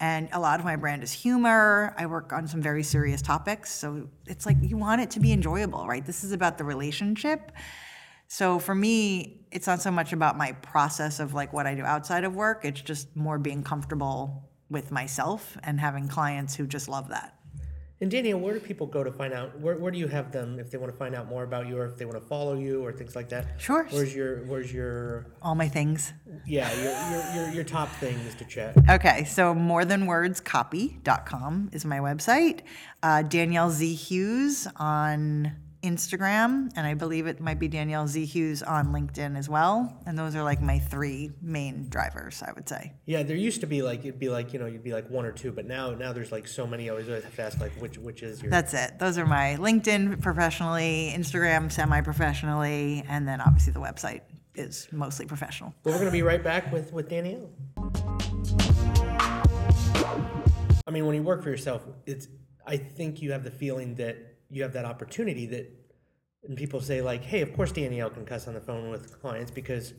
And 0.00 0.28
a 0.32 0.40
lot 0.40 0.58
of 0.60 0.64
my 0.64 0.76
brand 0.76 1.02
is 1.02 1.12
humor. 1.12 1.94
I 1.96 2.06
work 2.06 2.32
on 2.32 2.46
some 2.46 2.60
very 2.60 2.82
serious 2.82 3.22
topics. 3.22 3.70
So 3.70 4.08
it's 4.26 4.46
like 4.46 4.56
you 4.60 4.76
want 4.76 5.00
it 5.00 5.10
to 5.12 5.20
be 5.20 5.32
enjoyable, 5.32 5.86
right? 5.86 6.04
This 6.04 6.24
is 6.24 6.32
about 6.32 6.58
the 6.58 6.64
relationship. 6.64 7.52
So 8.26 8.58
for 8.58 8.74
me, 8.74 9.46
it's 9.50 9.66
not 9.66 9.80
so 9.80 9.90
much 9.90 10.12
about 10.12 10.36
my 10.36 10.52
process 10.52 11.20
of 11.20 11.34
like 11.34 11.52
what 11.52 11.66
I 11.66 11.74
do 11.74 11.82
outside 11.82 12.24
of 12.24 12.34
work. 12.34 12.64
It's 12.64 12.80
just 12.80 13.14
more 13.14 13.38
being 13.38 13.62
comfortable 13.62 14.50
with 14.68 14.90
myself 14.90 15.56
and 15.62 15.78
having 15.78 16.08
clients 16.08 16.54
who 16.54 16.66
just 16.66 16.88
love 16.88 17.08
that. 17.10 17.33
And 18.00 18.10
Danielle, 18.10 18.40
where 18.40 18.54
do 18.54 18.60
people 18.60 18.86
go 18.86 19.04
to 19.04 19.12
find 19.12 19.32
out? 19.32 19.58
Where, 19.60 19.76
where 19.76 19.90
do 19.92 19.98
you 19.98 20.08
have 20.08 20.32
them 20.32 20.58
if 20.58 20.70
they 20.70 20.78
want 20.78 20.92
to 20.92 20.98
find 20.98 21.14
out 21.14 21.28
more 21.28 21.44
about 21.44 21.66
you, 21.68 21.78
or 21.78 21.86
if 21.86 21.96
they 21.96 22.04
want 22.04 22.20
to 22.20 22.26
follow 22.28 22.54
you, 22.54 22.84
or 22.84 22.92
things 22.92 23.14
like 23.16 23.28
that? 23.30 23.46
Sure. 23.58 23.86
Where's 23.90 24.14
your 24.14 24.44
Where's 24.44 24.72
your 24.72 25.26
All 25.42 25.54
my 25.54 25.68
things. 25.68 26.12
yeah 26.46 26.70
your 26.82 26.92
your 27.10 27.34
your, 27.46 27.54
your 27.56 27.64
top 27.64 27.88
things 27.96 28.34
to 28.36 28.44
check? 28.44 28.74
Okay, 28.90 29.24
so 29.24 29.54
morethanwordscopy.com 29.54 31.70
is 31.72 31.84
my 31.84 31.98
website. 31.98 32.60
Uh, 33.02 33.22
Danielle 33.22 33.70
Z. 33.70 33.94
Hughes 33.94 34.66
on 34.76 35.52
Instagram, 35.84 36.72
and 36.76 36.86
I 36.86 36.94
believe 36.94 37.26
it 37.26 37.40
might 37.40 37.58
be 37.58 37.68
Danielle 37.68 38.08
Z. 38.08 38.24
Hughes 38.24 38.62
on 38.62 38.86
LinkedIn 38.86 39.36
as 39.36 39.48
well. 39.48 40.02
And 40.06 40.18
those 40.18 40.34
are 40.34 40.42
like 40.42 40.62
my 40.62 40.78
three 40.78 41.30
main 41.42 41.88
drivers, 41.88 42.42
I 42.42 42.52
would 42.52 42.68
say. 42.68 42.94
Yeah, 43.04 43.22
there 43.22 43.36
used 43.36 43.60
to 43.60 43.66
be 43.66 43.82
like 43.82 44.00
it'd 44.00 44.18
be 44.18 44.30
like 44.30 44.52
you 44.52 44.58
know 44.58 44.66
you'd 44.66 44.82
be 44.82 44.94
like 44.94 45.08
one 45.10 45.24
or 45.24 45.32
two, 45.32 45.52
but 45.52 45.66
now 45.66 45.90
now 45.90 46.12
there's 46.12 46.32
like 46.32 46.48
so 46.48 46.66
many. 46.66 46.88
I 46.88 46.92
always 46.92 47.06
have 47.08 47.36
to 47.36 47.42
ask 47.42 47.60
like 47.60 47.72
which 47.74 47.98
which 47.98 48.22
is 48.22 48.42
your 48.42 48.50
That's 48.50 48.74
it. 48.74 48.98
Those 48.98 49.18
are 49.18 49.26
my 49.26 49.56
LinkedIn 49.60 50.22
professionally, 50.22 51.12
Instagram 51.14 51.70
semi 51.70 52.00
professionally, 52.00 53.04
and 53.08 53.28
then 53.28 53.40
obviously 53.40 53.74
the 53.74 53.80
website 53.80 54.22
is 54.54 54.88
mostly 54.92 55.26
professional. 55.26 55.74
Well, 55.84 55.94
we're 55.94 56.00
going 56.00 56.10
to 56.10 56.12
be 56.12 56.22
right 56.22 56.42
back 56.42 56.72
with, 56.72 56.92
with 56.92 57.08
Danielle. 57.08 57.50
I 60.86 60.90
mean, 60.90 61.06
when 61.06 61.16
you 61.16 61.22
work 61.22 61.42
for 61.42 61.50
yourself, 61.50 61.86
it's, 62.06 62.28
I 62.66 62.76
think 62.76 63.20
you 63.22 63.32
have 63.32 63.44
the 63.44 63.50
feeling 63.50 63.94
that 63.96 64.33
you 64.54 64.62
have 64.62 64.72
that 64.72 64.84
opportunity 64.84 65.46
that, 65.46 65.70
and 66.44 66.56
people 66.56 66.80
say, 66.80 67.02
like, 67.02 67.24
hey, 67.24 67.40
of 67.40 67.52
course 67.54 67.72
Danielle 67.72 68.10
can 68.10 68.24
cuss 68.24 68.46
on 68.46 68.54
the 68.54 68.60
phone 68.60 68.88
with 68.88 69.20
clients 69.20 69.50
because 69.50 69.94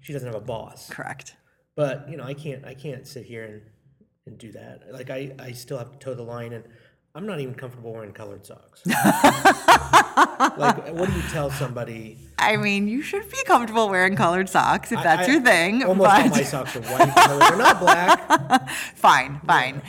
she 0.00 0.12
doesn't 0.12 0.28
have 0.28 0.36
a 0.36 0.44
boss. 0.44 0.88
Correct. 0.88 1.34
But, 1.74 2.08
you 2.08 2.16
know, 2.16 2.24
I 2.24 2.34
can't, 2.34 2.64
I 2.64 2.74
can't 2.74 3.06
sit 3.06 3.26
here 3.26 3.44
and, 3.44 3.62
and 4.26 4.38
do 4.38 4.52
that. 4.52 4.82
Like, 4.92 5.10
I, 5.10 5.32
I 5.38 5.52
still 5.52 5.76
have 5.78 5.90
to 5.90 5.98
toe 5.98 6.14
the 6.14 6.22
line. 6.22 6.52
And 6.52 6.64
I'm 7.14 7.26
not 7.26 7.40
even 7.40 7.54
comfortable 7.54 7.92
wearing 7.92 8.12
colored 8.12 8.46
socks. 8.46 8.82
like, 10.56 10.88
what 10.94 11.08
do 11.08 11.14
you 11.14 11.22
tell 11.30 11.50
somebody? 11.50 12.18
I 12.38 12.56
mean, 12.56 12.86
you 12.88 13.02
should 13.02 13.28
be 13.30 13.42
comfortable 13.44 13.88
wearing 13.88 14.14
colored 14.14 14.48
socks 14.48 14.92
if 14.92 15.02
that's 15.02 15.28
I- 15.28 15.32
your 15.32 15.40
thing. 15.40 15.82
Almost 15.82 16.10
all 16.10 16.22
but 16.22 16.30
my 16.30 16.42
socks 16.42 16.76
are 16.76 16.80
white. 16.82 17.14
They're 17.14 17.56
not 17.56 17.80
black. 17.80 18.68
fine, 18.94 19.40
fine. 19.46 19.82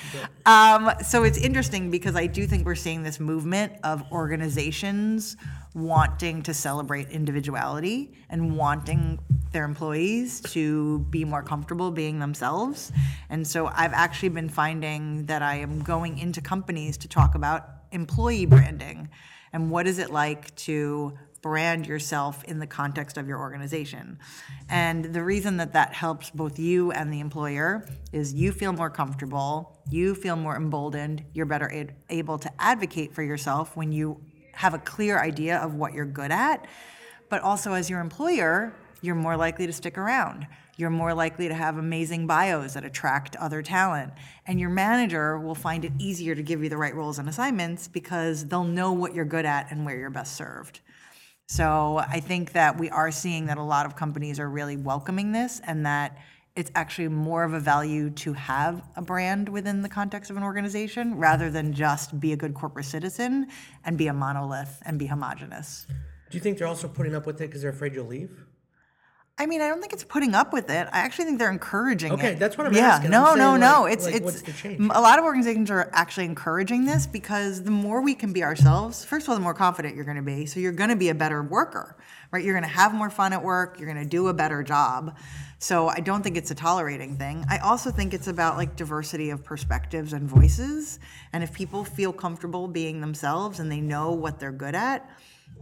Um, 0.45 0.91
so 1.03 1.23
it's 1.23 1.37
interesting 1.37 1.91
because 1.91 2.15
I 2.15 2.27
do 2.27 2.47
think 2.47 2.65
we're 2.65 2.75
seeing 2.75 3.03
this 3.03 3.19
movement 3.19 3.73
of 3.83 4.03
organizations 4.11 5.35
wanting 5.73 6.41
to 6.41 6.53
celebrate 6.53 7.09
individuality 7.09 8.11
and 8.29 8.57
wanting 8.57 9.19
their 9.51 9.63
employees 9.63 10.41
to 10.41 10.99
be 11.09 11.23
more 11.23 11.43
comfortable 11.43 11.91
being 11.91 12.19
themselves. 12.19 12.91
And 13.29 13.45
so 13.47 13.67
I've 13.67 13.93
actually 13.93 14.29
been 14.29 14.49
finding 14.49 15.25
that 15.27 15.41
I 15.41 15.55
am 15.57 15.81
going 15.83 16.17
into 16.17 16.41
companies 16.41 16.97
to 16.99 17.07
talk 17.07 17.35
about 17.35 17.69
employee 17.91 18.45
branding 18.45 19.09
and 19.53 19.69
what 19.69 19.87
is 19.87 19.99
it 19.99 20.11
like 20.11 20.55
to 20.55 21.17
brand 21.41 21.87
yourself 21.87 22.43
in 22.43 22.59
the 22.59 22.67
context 22.67 23.17
of 23.17 23.27
your 23.27 23.39
organization. 23.39 24.19
And 24.69 25.05
the 25.05 25.23
reason 25.23 25.57
that 25.57 25.73
that 25.73 25.93
helps 25.93 26.29
both 26.29 26.59
you 26.59 26.91
and 26.91 27.13
the 27.13 27.19
employer 27.19 27.87
is 28.11 28.33
you 28.33 28.51
feel 28.51 28.73
more 28.73 28.89
comfortable, 28.89 29.79
you 29.89 30.15
feel 30.15 30.35
more 30.35 30.55
emboldened, 30.55 31.23
you're 31.33 31.45
better 31.45 31.71
a- 31.71 31.95
able 32.09 32.37
to 32.39 32.51
advocate 32.59 33.13
for 33.13 33.23
yourself 33.23 33.77
when 33.77 33.91
you 33.91 34.19
have 34.53 34.73
a 34.73 34.79
clear 34.79 35.19
idea 35.19 35.57
of 35.59 35.75
what 35.75 35.93
you're 35.93 36.05
good 36.05 36.31
at. 36.31 36.67
But 37.29 37.41
also, 37.43 37.73
as 37.73 37.89
your 37.89 37.99
employer, 37.99 38.73
you're 39.01 39.15
more 39.15 39.37
likely 39.37 39.67
to 39.67 39.73
stick 39.73 39.97
around. 39.97 40.47
You're 40.77 40.91
more 40.91 41.13
likely 41.13 41.47
to 41.47 41.55
have 41.55 41.77
amazing 41.77 42.27
bios 42.27 42.75
that 42.75 42.85
attract 42.85 43.35
other 43.37 43.63
talent. 43.63 44.13
And 44.45 44.59
your 44.59 44.69
manager 44.69 45.39
will 45.39 45.55
find 45.55 45.83
it 45.83 45.91
easier 45.97 46.35
to 46.35 46.43
give 46.43 46.63
you 46.63 46.69
the 46.69 46.77
right 46.77 46.93
roles 46.93 47.17
and 47.17 47.27
assignments 47.27 47.87
because 47.87 48.45
they'll 48.45 48.63
know 48.63 48.93
what 48.93 49.15
you're 49.15 49.25
good 49.25 49.45
at 49.45 49.71
and 49.71 49.85
where 49.85 49.97
you're 49.97 50.11
best 50.11 50.35
served. 50.35 50.81
So 51.47 51.97
I 51.97 52.19
think 52.19 52.51
that 52.51 52.77
we 52.77 52.91
are 52.91 53.09
seeing 53.09 53.47
that 53.47 53.57
a 53.57 53.63
lot 53.63 53.87
of 53.87 53.95
companies 53.95 54.39
are 54.39 54.49
really 54.49 54.77
welcoming 54.77 55.31
this 55.31 55.61
and 55.65 55.85
that 55.87 56.17
it's 56.55 56.71
actually 56.75 57.07
more 57.07 57.43
of 57.43 57.53
a 57.53 57.59
value 57.59 58.09
to 58.11 58.33
have 58.33 58.83
a 58.95 59.01
brand 59.01 59.49
within 59.49 59.81
the 59.81 59.89
context 59.89 60.29
of 60.29 60.37
an 60.37 60.43
organization 60.43 61.15
rather 61.15 61.49
than 61.49 61.73
just 61.73 62.19
be 62.19 62.33
a 62.33 62.35
good 62.35 62.53
corporate 62.53 62.85
citizen 62.85 63.47
and 63.83 63.97
be 63.97 64.07
a 64.07 64.13
monolith 64.13 64.81
and 64.85 64.99
be 64.99 65.07
homogenous. 65.07 65.87
Do 66.29 66.37
you 66.37 66.41
think 66.41 66.57
they're 66.57 66.67
also 66.67 66.87
putting 66.87 67.15
up 67.15 67.25
with 67.25 67.41
it 67.41 67.47
because 67.47 67.61
they're 67.61 67.71
afraid 67.71 67.95
you'll 67.95 68.07
leave? 68.07 68.46
I 69.39 69.45
mean, 69.45 69.61
I 69.61 69.67
don't 69.67 69.79
think 69.79 69.93
it's 69.93 70.03
putting 70.03 70.33
up 70.33 70.51
with 70.51 70.71
it. 70.71 70.87
I 70.91 70.99
actually 70.99 71.25
think 71.25 71.37
they're 71.37 71.51
encouraging 71.51 72.11
Okay, 72.13 72.29
it. 72.33 72.39
that's 72.39 72.57
what 72.57 72.65
I'm 72.65 72.73
yeah, 72.73 72.95
asking. 72.95 73.11
no, 73.11 73.23
I'm 73.33 73.37
no, 73.37 73.49
saying, 73.51 73.59
no. 73.61 73.81
like- 73.83 73.93
It's 73.93 74.05
like, 74.05 74.15
it's 74.15 74.25
what's 74.25 74.41
the 74.41 74.51
change? 74.51 74.79
m- 74.79 74.89
a 74.95 74.99
lot 74.99 75.19
of 75.19 75.25
organizations 75.25 75.69
are 75.69 75.89
actually 75.93 76.25
encouraging 76.25 76.85
this 76.85 77.05
because 77.05 77.61
the 77.61 77.69
more 77.69 78.01
we 78.01 78.15
can 78.15 78.33
be 78.33 78.43
ourselves, 78.43 79.05
first 79.05 79.25
of 79.25 79.29
all, 79.29 79.35
the 79.35 79.41
more 79.41 79.53
confident 79.53 79.95
you're 79.95 80.05
going 80.05 80.17
to 80.17 80.23
be. 80.23 80.47
So 80.47 80.59
you're 80.59 80.71
going 80.71 80.89
to 80.89 80.95
be 80.95 81.09
a 81.09 81.15
better 81.15 81.43
worker, 81.43 81.95
right? 82.31 82.43
You're 82.43 82.55
going 82.55 82.63
to 82.63 82.75
have 82.75 82.95
more 82.95 83.11
fun 83.11 83.31
at 83.31 83.43
work. 83.43 83.77
You're 83.79 83.91
going 83.93 84.03
to 84.03 84.09
do 84.09 84.27
a 84.29 84.33
better 84.33 84.63
job. 84.63 85.15
So 85.59 85.87
I 85.87 85.99
don't 85.99 86.23
think 86.23 86.35
it's 86.35 86.49
a 86.49 86.55
tolerating 86.55 87.15
thing. 87.17 87.45
I 87.47 87.59
also 87.59 87.91
think 87.91 88.15
it's 88.15 88.27
about 88.27 88.57
like 88.57 88.75
diversity 88.75 89.29
of 89.29 89.43
perspectives 89.43 90.13
and 90.13 90.27
voices. 90.27 90.99
And 91.31 91.43
if 91.43 91.53
people 91.53 91.83
feel 91.83 92.11
comfortable 92.11 92.67
being 92.67 93.01
themselves 93.01 93.59
and 93.59 93.71
they 93.71 93.81
know 93.81 94.13
what 94.13 94.39
they're 94.39 94.51
good 94.51 94.73
at, 94.75 95.07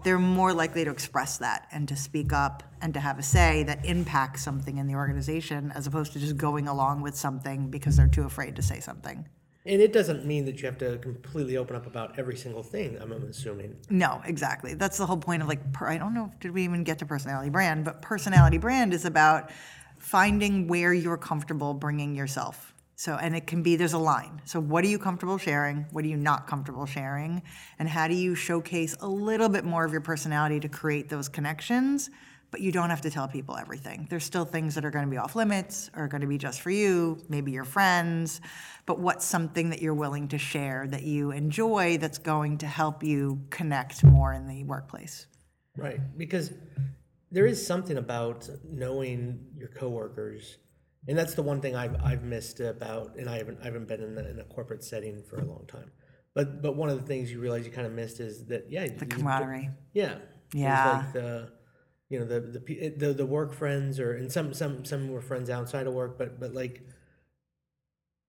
they're 0.04 0.20
more 0.20 0.54
likely 0.54 0.84
to 0.84 0.92
express 0.92 1.38
that 1.40 1.68
and 1.72 1.88
to 1.88 1.96
speak 1.96 2.34
up 2.34 2.64
and 2.82 2.94
to 2.94 3.00
have 3.00 3.18
a 3.18 3.24
say 3.24 3.64
that 3.64 3.86
impacts 3.86 4.44
something 4.44 4.78
in 4.78 4.88
the 4.88 4.96
organization 4.96 5.72
as 5.74 5.88
opposed 5.88 6.14
to 6.14 6.20
just 6.20 6.38
going 6.38 6.68
along 6.68 7.02
with 7.02 7.16
something 7.16 7.70
because 7.70 7.98
they're 7.98 8.08
too 8.08 8.24
afraid 8.24 8.56
to 8.56 8.62
say 8.62 8.80
something. 8.80 9.28
And 9.68 9.82
it 9.82 9.94
doesn't 9.94 10.26
mean 10.26 10.46
that 10.46 10.62
you 10.62 10.68
have 10.68 10.78
to 10.78 11.00
completely 11.00 11.58
open 11.58 11.76
up 11.76 11.88
about 11.88 12.20
every 12.20 12.36
single 12.36 12.62
thing. 12.62 13.00
I'm 13.02 13.12
assuming. 13.12 13.76
No, 13.90 14.22
exactly. 14.26 14.76
That's 14.76 14.98
the 14.98 15.08
whole 15.08 15.18
point 15.18 15.42
of 15.42 15.48
like, 15.48 15.74
per, 15.74 15.88
I 15.88 15.98
don't 15.98 16.14
know, 16.14 16.32
did 16.40 16.52
we 16.52 16.64
even 16.64 16.84
get 16.84 17.00
to 17.00 17.06
personality 17.08 17.50
brand? 17.50 17.84
But 17.84 18.04
personality 18.04 18.60
brand 18.60 18.94
is 18.94 19.06
about 19.06 19.50
finding 19.98 20.68
where 20.68 20.94
you're 20.94 21.18
comfortable 21.18 21.74
bringing 21.74 22.14
yourself. 22.14 22.75
So, 23.06 23.18
and 23.22 23.36
it 23.36 23.46
can 23.46 23.62
be, 23.62 23.76
there's 23.76 23.94
a 23.94 24.00
line. 24.00 24.42
So, 24.46 24.60
what 24.60 24.84
are 24.84 24.88
you 24.88 24.98
comfortable 24.98 25.38
sharing? 25.38 25.86
What 25.92 26.04
are 26.04 26.08
you 26.08 26.18
not 26.18 26.48
comfortable 26.48 26.88
sharing? 26.88 27.44
And 27.78 27.88
how 27.88 28.08
do 28.08 28.16
you 28.16 28.34
showcase 28.34 28.96
a 29.00 29.08
little 29.08 29.48
bit 29.48 29.64
more 29.64 29.86
of 29.86 29.92
your 29.92 30.02
personality 30.02 30.60
to 30.62 30.68
create 30.68 31.08
those 31.08 31.30
connections? 31.30 32.10
But 32.50 32.62
you 32.62 32.72
don't 32.72 32.90
have 32.90 33.02
to 33.02 33.12
tell 33.12 33.28
people 33.28 33.58
everything. 33.58 34.08
There's 34.10 34.24
still 34.24 34.44
things 34.44 34.74
that 34.74 34.84
are 34.84 34.90
going 34.90 35.06
to 35.06 35.12
be 35.12 35.18
off 35.18 35.36
limits 35.36 35.92
or 35.96 36.08
going 36.08 36.22
to 36.22 36.28
be 36.28 36.40
just 36.40 36.62
for 36.62 36.72
you, 36.72 37.20
maybe 37.30 37.52
your 37.52 37.64
friends. 37.64 38.42
But 38.88 38.98
what's 38.98 39.24
something 39.24 39.70
that 39.70 39.84
you're 39.84 39.94
willing 39.94 40.28
to 40.30 40.40
share 40.40 40.88
that 40.88 41.04
you 41.04 41.30
enjoy 41.30 42.00
that's 42.00 42.18
going 42.18 42.58
to 42.58 42.66
help 42.66 43.04
you 43.04 43.40
connect 43.52 44.04
more 44.04 44.34
in 44.34 44.48
the 44.48 44.64
workplace? 44.64 45.28
Right, 45.78 46.00
because 46.18 46.54
there 47.32 47.46
is 47.46 47.64
something 47.64 47.98
about 47.98 48.50
knowing 48.68 49.46
your 49.56 49.68
coworkers, 49.68 50.58
and 51.08 51.18
that's 51.18 51.34
the 51.36 51.44
one 51.44 51.62
thing 51.62 51.76
I've 51.76 51.96
I've 52.04 52.24
missed 52.24 52.60
about, 52.60 53.16
and 53.18 53.30
I 53.30 53.38
haven't 53.38 53.60
I 53.62 53.66
haven't 53.66 53.88
been 53.88 54.02
in 54.02 54.18
a, 54.18 54.30
in 54.30 54.40
a 54.40 54.44
corporate 54.44 54.84
setting 54.84 55.24
for 55.24 55.38
a 55.38 55.46
long 55.46 55.66
time. 55.68 55.92
But 56.34 56.62
but 56.62 56.76
one 56.76 56.90
of 56.90 57.00
the 57.00 57.06
things 57.06 57.32
you 57.32 57.40
realize 57.40 57.66
you 57.66 57.72
kind 57.72 57.88
of 57.88 57.94
missed 57.94 58.20
is 58.20 58.46
that 58.48 58.66
yeah, 58.70 58.88
The 58.88 59.06
camaraderie. 59.06 59.70
Yeah. 59.94 60.16
Yeah. 60.54 60.98
like 60.98 61.14
the, 61.14 61.52
you 62.10 62.20
know, 62.20 62.26
the 62.26 62.40
the 62.40 62.60
pe- 62.60 62.96
the 62.96 63.14
the 63.14 63.26
work 63.26 63.54
friends, 63.54 64.00
or 64.00 64.14
and 64.14 64.32
some 64.32 64.54
some 64.54 64.86
some 64.86 65.10
were 65.10 65.22
friends 65.22 65.50
outside 65.50 65.88
of 65.88 65.94
work, 65.94 66.18
but 66.18 66.40
but 66.40 66.54
like. 66.54 66.84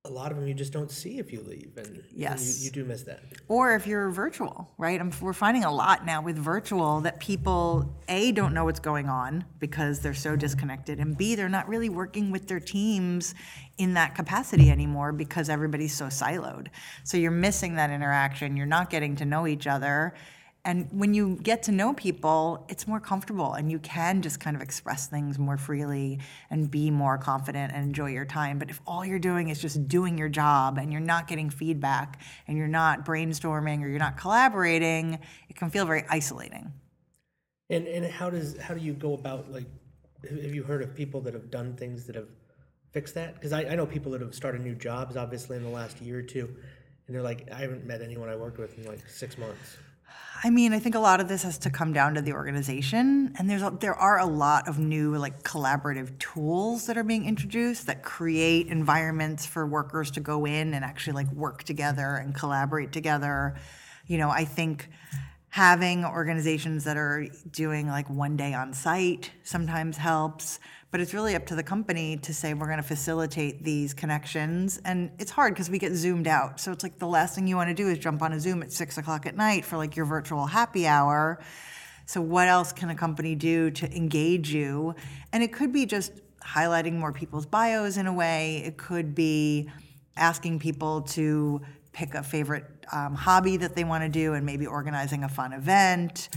A 0.06 0.12
lot 0.12 0.30
of 0.30 0.38
them 0.38 0.46
you 0.46 0.54
just 0.54 0.72
don't 0.72 0.90
see 0.90 1.18
if 1.18 1.32
you 1.32 1.42
leave, 1.42 1.72
and, 1.76 2.04
Yes. 2.14 2.60
you, 2.60 2.66
you 2.66 2.70
do 2.70 2.84
miss 2.84 3.02
that. 3.02 3.20
Or 3.48 3.75
if 3.75 3.88
you're 3.88 4.08
virtual, 4.10 4.70
right? 4.78 5.00
I'm, 5.00 5.12
we're 5.20 5.32
finding 5.32 5.64
a 5.64 5.72
lot 5.72 6.06
now 6.06 6.22
with 6.22 6.38
virtual 6.38 7.00
that 7.00 7.18
people, 7.18 7.92
A, 8.08 8.30
don't 8.30 8.54
know 8.54 8.64
what's 8.64 8.78
going 8.78 9.08
on 9.08 9.44
because 9.58 9.98
they're 10.00 10.14
so 10.14 10.36
disconnected, 10.36 11.00
and 11.00 11.16
B, 11.18 11.34
they're 11.34 11.48
not 11.48 11.68
really 11.68 11.88
working 11.88 12.30
with 12.30 12.46
their 12.46 12.60
teams 12.60 13.34
in 13.78 13.94
that 13.94 14.14
capacity 14.14 14.70
anymore 14.70 15.12
because 15.12 15.48
everybody's 15.48 15.94
so 15.94 16.06
siloed. 16.06 16.68
So 17.02 17.16
you're 17.16 17.32
missing 17.32 17.75
that 17.75 17.90
interaction, 17.90 18.56
you're 18.56 18.64
not 18.66 18.90
getting 18.90 19.16
to 19.16 19.25
know 19.25 19.46
each 19.48 19.66
other. 19.66 20.14
And 20.66 20.88
when 20.90 21.14
you 21.14 21.38
get 21.44 21.62
to 21.64 21.73
know 21.73 21.94
people, 21.94 22.66
it's 22.68 22.88
more 22.88 22.99
comfortable 22.99 23.54
and 23.54 23.70
you 23.70 23.78
can 23.78 24.20
just 24.20 24.40
kind 24.40 24.56
of 24.56 24.61
express 24.61 25.06
things 25.06 25.38
more 25.38 25.56
freely 25.56 26.18
and 26.50 26.68
be 26.68 26.90
more 26.90 27.18
confident 27.18 27.73
and 27.73 27.85
enjoy 27.85 28.11
your 28.11 28.25
time. 28.25 28.58
But 28.58 28.68
if 28.68 28.80
all 28.85 29.06
you're 29.06 29.20
doing 29.20 29.49
is 29.49 29.61
just 29.61 29.87
doing 29.87 30.18
your 30.18 30.28
job 30.28 30.76
and 30.76 30.90
you're 30.90 31.00
not 31.00 31.28
getting 31.28 31.50
feedback 31.50 32.20
and 32.49 32.58
you're 32.58 32.66
not 32.66 33.06
brainstorming 33.06 33.80
or 33.85 33.87
you're 33.87 34.00
not 34.00 34.16
collaborating, 34.16 35.20
it 35.49 35.54
can 35.54 35.70
feel 35.70 35.87
very 35.87 36.02
isolating. 36.11 36.73
And 37.70 37.87
and 37.87 38.04
how 38.04 38.28
does 38.28 38.58
how 38.58 38.75
do 38.75 38.80
you 38.80 38.92
go 38.92 39.14
about 39.14 39.52
like 39.52 39.66
have 40.28 40.52
you 40.52 40.64
heard 40.64 40.82
of 40.82 40.96
people 40.96 41.20
that 41.23 41.35
have 41.35 41.49
done 41.49 41.76
things 41.76 42.06
that 42.06 42.16
have 42.16 42.28
fixed 42.90 43.14
that? 43.14 43.35
Because 43.35 43.52
I, 43.52 43.66
I 43.66 43.76
know 43.76 43.87
people 43.87 44.11
that 44.12 44.20
have 44.20 44.35
started 44.35 44.62
new 44.62 44.75
jobs 44.75 45.16
obviously 45.16 45.56
in 45.56 45.62
the 45.62 45.68
last 45.70 46.00
year 46.00 46.18
or 46.18 46.23
two, 46.23 46.56
and 47.06 47.14
they're 47.14 47.23
like, 47.23 47.49
I 47.52 47.61
haven't 47.61 47.87
met 47.87 48.02
anyone 48.02 48.28
I 48.28 48.35
worked 48.35 48.58
with 48.58 48.76
in 48.78 48.85
like 48.85 49.08
six 49.08 49.38
months. 49.38 49.76
I 50.47 50.50
mean, 50.50 50.73
I 50.73 50.79
think 50.79 50.95
a 50.95 51.00
lot 51.00 51.21
of 51.21 51.26
this 51.26 51.43
has 51.43 51.59
to 51.59 51.71
come 51.71 51.93
down 51.93 52.15
to 52.15 52.23
the 52.23 52.33
organization, 52.33 53.35
and 53.37 53.50
there's 53.50 53.62
a, 53.62 53.76
there 53.81 53.97
are 53.97 54.21
a 54.21 54.26
lot 54.26 54.69
of 54.69 54.79
new 54.79 55.17
like 55.17 55.43
collaborative 55.43 56.17
tools 56.21 56.87
that 56.87 56.97
are 56.97 57.03
being 57.03 57.26
introduced 57.26 57.88
that 57.88 58.05
create 58.05 58.69
environments 58.69 59.45
for 59.45 59.67
workers 59.67 60.12
to 60.12 60.21
go 60.21 60.45
in 60.45 60.73
and 60.73 60.85
actually 60.85 61.15
like 61.15 61.33
work 61.33 61.65
together 61.65 62.15
and 62.15 62.33
collaborate 62.33 62.93
together. 62.93 63.57
You 64.07 64.19
know, 64.19 64.31
I 64.31 64.45
think 64.45 64.88
having 65.49 66.05
organizations 66.05 66.85
that 66.85 66.97
are 66.97 67.26
doing 67.50 67.88
like 67.88 68.09
one 68.09 68.37
day 68.37 68.55
on 68.55 68.73
site 68.73 69.33
sometimes 69.43 69.97
helps 69.97 70.61
but 70.90 71.00
it's 71.00 71.12
really 71.12 71.35
up 71.35 71.47
to 71.47 71.55
the 71.55 71.62
company 71.62 72.16
to 72.19 72.33
say 72.33 72.55
we're 72.55 72.66
going 72.66 72.78
to 72.78 72.83
facilitate 72.83 73.64
these 73.64 73.93
connections. 73.93 74.81
And 74.85 75.11
it's 75.19 75.31
hard 75.31 75.55
because 75.55 75.69
we 75.69 75.78
get 75.78 75.93
zoomed 75.93 76.28
out. 76.28 76.61
So 76.61 76.73
it's 76.73 76.83
like 76.83 76.99
the 76.99 77.07
last 77.07 77.35
thing 77.35 77.47
you 77.47 77.57
want 77.57 77.69
to 77.69 77.75
do 77.75 77.88
is 77.88 77.99
jump 77.99 78.23
on 78.23 78.33
a 78.33 78.40
zoom 78.40 78.62
at 78.62 78.73
six 78.73 78.97
o'clock 78.97 79.26
at 79.26 79.37
night 79.37 79.64
for 79.64 79.76
like 79.76 79.97
your 79.97 80.07
virtual 80.07 80.47
happy 80.47 80.87
hour. 80.87 81.40
So 82.07 82.21
what 82.21 82.47
else 82.47 82.73
can 82.73 82.88
a 82.90 82.95
company 82.95 83.35
do 83.35 83.71
to 83.73 83.97
engage 83.97 84.52
you? 84.52 84.95
And 85.33 85.43
it 85.43 85.52
could 85.52 85.73
be 85.73 85.87
just 85.87 86.12
highlighting 86.40 86.93
more 86.95 87.12
people's 87.12 87.47
bios 87.47 87.97
in 87.97 88.07
a 88.07 88.12
way. 88.12 88.62
It 88.64 88.76
could 88.76 89.14
be 89.14 89.69
asking 90.16 90.61
people 90.61 91.02
to 91.02 91.61
pick 91.93 92.14
a 92.14 92.23
favorite 92.23 92.64
um, 92.93 93.14
hobby 93.14 93.57
that 93.57 93.75
they 93.75 93.83
want 93.83 94.05
to 94.05 94.09
do 94.09 94.35
and 94.35 94.47
maybe 94.47 94.66
organizing 94.66 95.25
a 95.25 95.28
fun 95.28 95.52
event. 95.52 96.28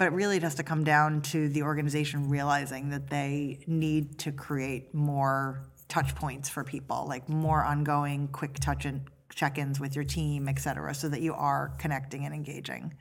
But 0.00 0.06
it 0.06 0.12
really 0.14 0.38
has 0.38 0.54
to 0.54 0.62
come 0.62 0.82
down 0.82 1.20
to 1.20 1.50
the 1.50 1.62
organization 1.62 2.30
realizing 2.30 2.88
that 2.88 3.10
they 3.10 3.62
need 3.66 4.18
to 4.20 4.32
create 4.32 4.94
more 4.94 5.68
touch 5.88 6.14
points 6.14 6.48
for 6.48 6.64
people, 6.64 7.04
like 7.06 7.28
more 7.28 7.62
ongoing 7.62 8.26
quick 8.28 8.54
touch 8.60 8.86
and 8.86 9.02
check-ins 9.34 9.78
with 9.78 9.94
your 9.94 10.06
team, 10.06 10.48
et 10.48 10.58
cetera, 10.58 10.94
so 10.94 11.10
that 11.10 11.20
you 11.20 11.34
are 11.34 11.74
connecting 11.78 12.24
and 12.24 12.34
engaging. 12.34 12.94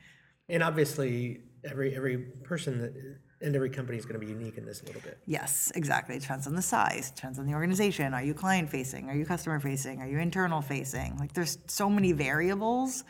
And 0.50 0.62
obviously, 0.62 1.39
every 1.63 1.96
every 1.96 2.18
person 2.18 2.79
that 2.79 2.91
and 3.39 3.56
every 3.56 3.70
company 3.70 3.98
is 3.98 4.06
going 4.06 4.20
to 4.20 4.25
be 4.25 4.34
unique 4.34 4.58
in 4.58 4.65
this 4.65 4.82
a 4.82 4.86
little 4.88 5.01
bit. 5.01 5.20
Yes, 5.25 5.72
exactly. 5.75 6.18
It 6.18 6.24
depends 6.24 6.48
on 6.48 6.56
the 6.56 6.62
size, 6.62 7.12
depends 7.12 7.39
on 7.39 7.46
the 7.46 7.53
organization. 7.53 8.13
Are 8.13 8.24
you 8.24 8.34
client 8.34 8.70
facing? 8.70 9.10
Are 9.10 9.15
you 9.15 9.25
customer 9.25 9.62
facing? 9.62 10.01
Are 10.01 10.08
you 10.08 10.20
internal 10.20 10.62
facing? 10.62 11.15
Like 11.18 11.32
there's 11.32 11.60
so 11.68 11.89
many 11.89 12.12
variables. 12.12 13.06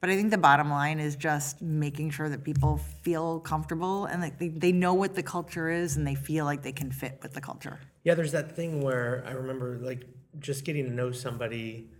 But 0.00 0.10
I 0.10 0.16
think 0.16 0.30
the 0.30 0.38
bottom 0.38 0.70
line 0.70 1.00
is 1.00 1.16
just 1.16 1.60
making 1.60 2.10
sure 2.10 2.28
that 2.28 2.44
people 2.44 2.78
feel 3.02 3.40
comfortable 3.40 4.06
and 4.06 4.22
that 4.22 4.38
they, 4.38 4.48
they 4.48 4.70
know 4.70 4.94
what 4.94 5.14
the 5.14 5.22
culture 5.22 5.68
is 5.68 5.96
and 5.96 6.06
they 6.06 6.14
feel 6.14 6.44
like 6.44 6.62
they 6.62 6.72
can 6.72 6.92
fit 6.92 7.18
with 7.20 7.34
the 7.34 7.40
culture. 7.40 7.80
Yeah, 8.04 8.14
there's 8.14 8.32
that 8.32 8.54
thing 8.54 8.80
where 8.80 9.24
I 9.26 9.32
remember 9.32 9.78
like 9.82 10.04
just 10.38 10.64
getting 10.64 10.84
to 10.84 10.92
know 10.92 11.10
somebody 11.10 11.90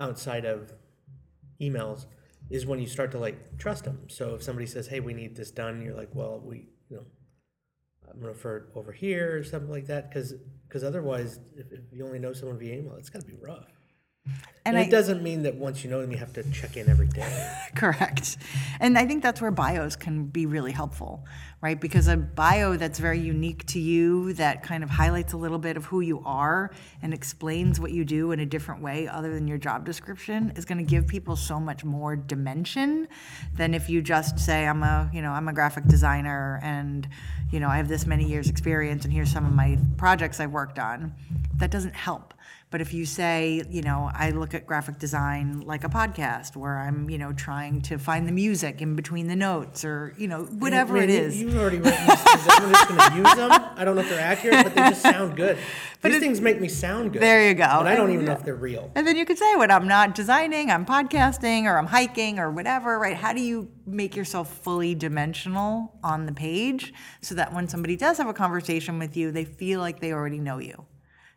outside 0.00 0.44
of 0.44 0.72
emails 1.60 2.06
is 2.50 2.66
when 2.66 2.80
you 2.80 2.86
start 2.86 3.12
to 3.12 3.18
like 3.18 3.56
trust 3.56 3.84
them. 3.84 4.00
So 4.08 4.34
if 4.34 4.42
somebody 4.42 4.66
says, 4.66 4.88
"Hey, 4.88 5.00
we 5.00 5.14
need 5.14 5.36
this 5.36 5.50
done," 5.50 5.80
you're 5.82 5.94
like, 5.94 6.10
"Well, 6.12 6.40
we, 6.44 6.68
you 6.90 6.96
know, 6.96 7.04
I'm 8.10 8.18
gonna 8.18 8.32
refer 8.32 8.56
it 8.58 8.64
over 8.74 8.92
here 8.92 9.38
or 9.38 9.44
something 9.44 9.70
like 9.70 9.86
that," 9.86 10.10
because 10.10 10.34
because 10.68 10.84
otherwise, 10.84 11.40
if, 11.56 11.72
if 11.72 11.80
you 11.92 12.04
only 12.04 12.18
know 12.18 12.32
someone 12.32 12.58
via 12.58 12.74
email, 12.74 12.96
it's 12.96 13.10
gotta 13.10 13.24
be 13.26 13.36
rough. 13.40 13.70
And, 14.66 14.76
And 14.76 14.84
I, 14.84 14.86
it 14.86 14.90
doesn't 14.90 15.22
mean 15.22 15.42
that 15.42 15.56
once 15.56 15.84
you 15.84 15.90
know 15.90 16.00
them, 16.00 16.10
you 16.10 16.16
have 16.16 16.32
to 16.34 16.42
check 16.50 16.78
in 16.78 16.88
every 16.88 17.06
day. 17.06 17.52
Correct. 17.74 18.38
And 18.80 18.96
I 18.96 19.04
think 19.04 19.22
that's 19.22 19.38
where 19.42 19.50
bios 19.50 19.94
can 19.94 20.24
be 20.24 20.46
really 20.46 20.72
helpful, 20.72 21.22
right? 21.60 21.78
Because 21.78 22.08
a 22.08 22.16
bio 22.16 22.78
that's 22.78 22.98
very 22.98 23.20
unique 23.20 23.66
to 23.66 23.78
you, 23.78 24.32
that 24.34 24.62
kind 24.62 24.82
of 24.82 24.88
highlights 24.88 25.34
a 25.34 25.36
little 25.36 25.58
bit 25.58 25.76
of 25.76 25.84
who 25.84 26.00
you 26.00 26.22
are 26.24 26.70
and 27.02 27.12
explains 27.12 27.78
what 27.78 27.90
you 27.90 28.06
do 28.06 28.32
in 28.32 28.40
a 28.40 28.46
different 28.46 28.80
way 28.80 29.06
other 29.06 29.34
than 29.34 29.46
your 29.46 29.58
job 29.58 29.84
description 29.84 30.50
is 30.56 30.64
going 30.64 30.78
to 30.78 30.84
give 30.84 31.06
people 31.06 31.36
so 31.36 31.60
much 31.60 31.84
more 31.84 32.16
dimension 32.16 33.06
than 33.56 33.74
if 33.74 33.90
you 33.90 34.00
just 34.00 34.38
say 34.38 34.66
I'm 34.66 34.82
a, 34.82 35.10
you 35.12 35.20
know, 35.20 35.32
I'm 35.32 35.48
a 35.48 35.52
graphic 35.52 35.86
designer 35.88 36.58
and, 36.62 37.06
you 37.50 37.60
know, 37.60 37.68
I 37.68 37.76
have 37.76 37.88
this 37.88 38.06
many 38.06 38.24
years 38.24 38.48
experience 38.48 39.04
and 39.04 39.12
here's 39.12 39.30
some 39.30 39.44
of 39.44 39.52
my 39.52 39.76
projects 39.98 40.40
I've 40.40 40.52
worked 40.52 40.78
on. 40.78 41.12
That 41.56 41.70
doesn't 41.70 41.94
help. 41.94 42.32
But 42.70 42.80
if 42.80 42.92
you 42.92 43.06
say, 43.06 43.62
you 43.70 43.82
know, 43.82 44.10
I 44.12 44.30
look 44.30 44.53
at 44.54 44.66
graphic 44.66 44.98
design 44.98 45.60
like 45.60 45.84
a 45.84 45.88
podcast 45.88 46.56
where 46.56 46.78
I'm, 46.78 47.10
you 47.10 47.18
know, 47.18 47.32
trying 47.32 47.82
to 47.82 47.98
find 47.98 48.26
the 48.26 48.32
music 48.32 48.80
in 48.80 48.96
between 48.96 49.26
the 49.26 49.36
notes 49.36 49.84
or, 49.84 50.14
you 50.16 50.28
know, 50.28 50.44
whatever 50.44 50.96
it 50.96 51.10
you- 51.10 51.14
You've 51.46 51.56
already 51.58 51.78
written 51.78 52.06
these 52.06 52.22
things. 52.22 52.46
I'm 52.48 52.70
just 52.72 52.88
gonna 52.88 53.16
use 53.16 53.34
them. 53.34 53.50
I 53.76 53.84
don't 53.84 53.94
know 53.96 54.02
if 54.02 54.08
they're 54.08 54.20
accurate, 54.20 54.64
but 54.64 54.74
they 54.74 54.80
just 54.90 55.02
sound 55.02 55.36
good. 55.36 55.58
These 56.02 56.16
it- 56.16 56.20
things 56.20 56.40
make 56.42 56.60
me 56.60 56.68
sound 56.68 57.12
good. 57.14 57.22
There 57.22 57.48
you 57.48 57.54
go. 57.54 57.64
And 57.64 57.88
I 57.88 57.96
don't 57.96 58.10
even 58.12 58.26
know 58.26 58.32
if 58.32 58.42
they're 58.44 58.54
real. 58.54 58.90
And 58.94 59.06
then 59.06 59.16
you 59.16 59.24
could 59.24 59.38
say 59.38 59.56
when 59.56 59.70
I'm 59.70 59.88
not 59.88 60.14
designing, 60.14 60.70
I'm 60.70 60.84
podcasting 60.84 61.64
or 61.64 61.78
I'm 61.78 61.86
hiking 61.86 62.38
or 62.38 62.50
whatever, 62.50 62.98
right? 62.98 63.16
How 63.16 63.32
do 63.32 63.40
you 63.40 63.70
make 63.86 64.14
yourself 64.14 64.52
fully 64.62 64.94
dimensional 64.94 65.94
on 66.04 66.26
the 66.26 66.32
page 66.32 66.92
so 67.22 67.34
that 67.36 67.54
when 67.54 67.68
somebody 67.68 67.96
does 67.96 68.18
have 68.18 68.28
a 68.28 68.34
conversation 68.34 68.98
with 68.98 69.16
you, 69.16 69.30
they 69.32 69.44
feel 69.46 69.80
like 69.80 70.00
they 70.00 70.12
already 70.12 70.38
know 70.38 70.58
you? 70.58 70.84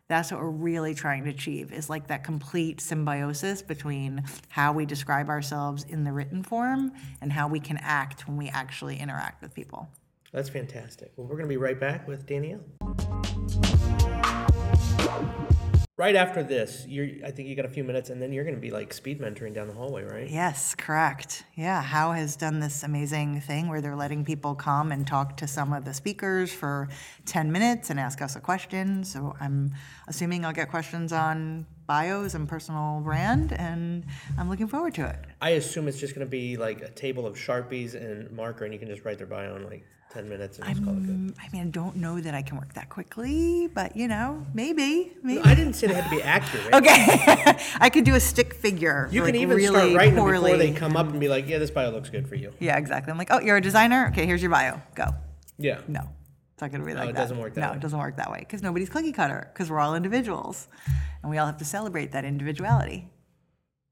That's 0.08 0.32
what 0.32 0.40
we're 0.40 0.48
really 0.48 0.94
trying 0.94 1.24
to 1.24 1.30
achieve 1.30 1.70
is 1.70 1.90
like 1.90 2.06
that 2.06 2.24
complete 2.24 2.80
symbiosis 2.80 3.60
between 3.60 4.24
how 4.48 4.72
we 4.72 4.86
describe 4.86 5.28
ourselves 5.28 5.84
in 5.84 6.04
the 6.04 6.12
written 6.12 6.42
form 6.42 6.92
and 7.20 7.30
how 7.30 7.46
we 7.46 7.60
can 7.60 7.76
act 7.82 8.26
when 8.26 8.38
we 8.38 8.48
actually 8.48 8.96
interact 8.96 9.42
with 9.42 9.52
people. 9.52 9.86
That's 10.32 10.48
fantastic. 10.48 11.12
Well, 11.16 11.26
we're 11.26 11.36
going 11.36 11.44
to 11.44 11.48
be 11.48 11.58
right 11.58 11.78
back 11.78 12.08
with 12.08 12.26
Danielle. 12.26 12.64
Right 15.98 16.14
after 16.14 16.44
this, 16.44 16.86
you're, 16.86 17.08
I 17.26 17.32
think 17.32 17.48
you 17.48 17.56
got 17.56 17.64
a 17.64 17.68
few 17.68 17.82
minutes, 17.82 18.08
and 18.08 18.22
then 18.22 18.32
you're 18.32 18.44
going 18.44 18.54
to 18.54 18.60
be 18.60 18.70
like 18.70 18.92
speed 18.92 19.20
mentoring 19.20 19.52
down 19.52 19.66
the 19.66 19.74
hallway, 19.74 20.04
right? 20.04 20.30
Yes, 20.30 20.76
correct. 20.76 21.42
Yeah, 21.56 21.82
How 21.82 22.12
has 22.12 22.36
done 22.36 22.60
this 22.60 22.84
amazing 22.84 23.40
thing 23.40 23.66
where 23.66 23.80
they're 23.80 23.96
letting 23.96 24.24
people 24.24 24.54
come 24.54 24.92
and 24.92 25.04
talk 25.04 25.36
to 25.38 25.48
some 25.48 25.72
of 25.72 25.84
the 25.84 25.92
speakers 25.92 26.52
for 26.52 26.88
10 27.26 27.50
minutes 27.50 27.90
and 27.90 27.98
ask 27.98 28.22
us 28.22 28.36
a 28.36 28.40
question. 28.40 29.02
So 29.02 29.34
I'm 29.40 29.72
assuming 30.06 30.44
I'll 30.44 30.52
get 30.52 30.70
questions 30.70 31.12
on 31.12 31.66
bios 31.88 32.34
and 32.34 32.48
personal 32.48 33.00
brand, 33.00 33.52
and 33.54 34.04
I'm 34.38 34.48
looking 34.48 34.68
forward 34.68 34.94
to 34.94 35.06
it. 35.08 35.18
I 35.40 35.50
assume 35.50 35.88
it's 35.88 35.98
just 35.98 36.14
going 36.14 36.24
to 36.24 36.30
be 36.30 36.56
like 36.56 36.80
a 36.80 36.90
table 36.90 37.26
of 37.26 37.34
Sharpies 37.34 37.96
and 37.96 38.30
marker, 38.30 38.64
and 38.64 38.72
you 38.72 38.78
can 38.78 38.86
just 38.88 39.04
write 39.04 39.18
their 39.18 39.26
bio 39.26 39.56
in 39.56 39.64
like 39.64 39.84
10 40.18 40.28
minutes 40.28 40.58
and 40.58 40.66
just 40.66 40.84
call 40.84 40.94
it 40.94 41.06
good. 41.06 41.14
Mm, 41.14 41.34
I 41.40 41.48
mean, 41.52 41.62
I 41.62 41.66
don't 41.66 41.94
know 41.96 42.20
that 42.20 42.34
I 42.34 42.42
can 42.42 42.56
work 42.56 42.74
that 42.74 42.88
quickly, 42.88 43.68
but 43.68 43.96
you 43.96 44.08
know, 44.08 44.44
maybe, 44.52 45.12
maybe. 45.22 45.40
I 45.42 45.54
didn't 45.54 45.74
say 45.74 45.86
they 45.86 45.94
had 45.94 46.10
to 46.10 46.10
be 46.10 46.20
accurate. 46.20 46.74
Okay, 46.74 47.56
I 47.80 47.88
could 47.88 48.02
do 48.02 48.16
a 48.16 48.20
stick 48.20 48.52
figure. 48.52 49.08
You 49.12 49.22
like, 49.22 49.34
can 49.34 49.40
even 49.40 49.56
really 49.56 49.68
start 49.68 49.94
writing 49.94 50.16
them 50.16 50.24
poorly. 50.24 50.52
before 50.52 50.56
they 50.56 50.72
come 50.72 50.96
up 50.96 51.08
and 51.08 51.20
be 51.20 51.28
like, 51.28 51.48
yeah, 51.48 51.58
this 51.58 51.70
bio 51.70 51.90
looks 51.90 52.10
good 52.10 52.26
for 52.26 52.34
you. 52.34 52.52
Yeah, 52.58 52.76
exactly. 52.76 53.12
I'm 53.12 53.18
like, 53.18 53.28
oh, 53.30 53.38
you're 53.38 53.58
a 53.58 53.60
designer. 53.60 54.08
Okay, 54.08 54.26
here's 54.26 54.42
your 54.42 54.50
bio. 54.50 54.82
Go. 54.96 55.06
Yeah. 55.56 55.82
No, 55.86 56.00
it's 56.54 56.62
not 56.62 56.72
going 56.72 56.80
to 56.80 56.86
be 56.86 56.94
like 56.94 57.10
it 57.10 57.14
that. 57.14 57.20
doesn't 57.20 57.38
work 57.38 57.54
that 57.54 57.60
no, 57.60 57.70
way. 57.70 57.76
it 57.76 57.80
doesn't 57.80 57.98
work 57.98 58.16
that 58.16 58.32
way 58.32 58.40
because 58.40 58.60
nobody's 58.60 58.88
cookie 58.88 59.12
cutter 59.12 59.48
because 59.52 59.70
we're 59.70 59.78
all 59.78 59.94
individuals, 59.94 60.66
and 61.22 61.30
we 61.30 61.38
all 61.38 61.46
have 61.46 61.58
to 61.58 61.64
celebrate 61.64 62.10
that 62.10 62.24
individuality. 62.24 63.08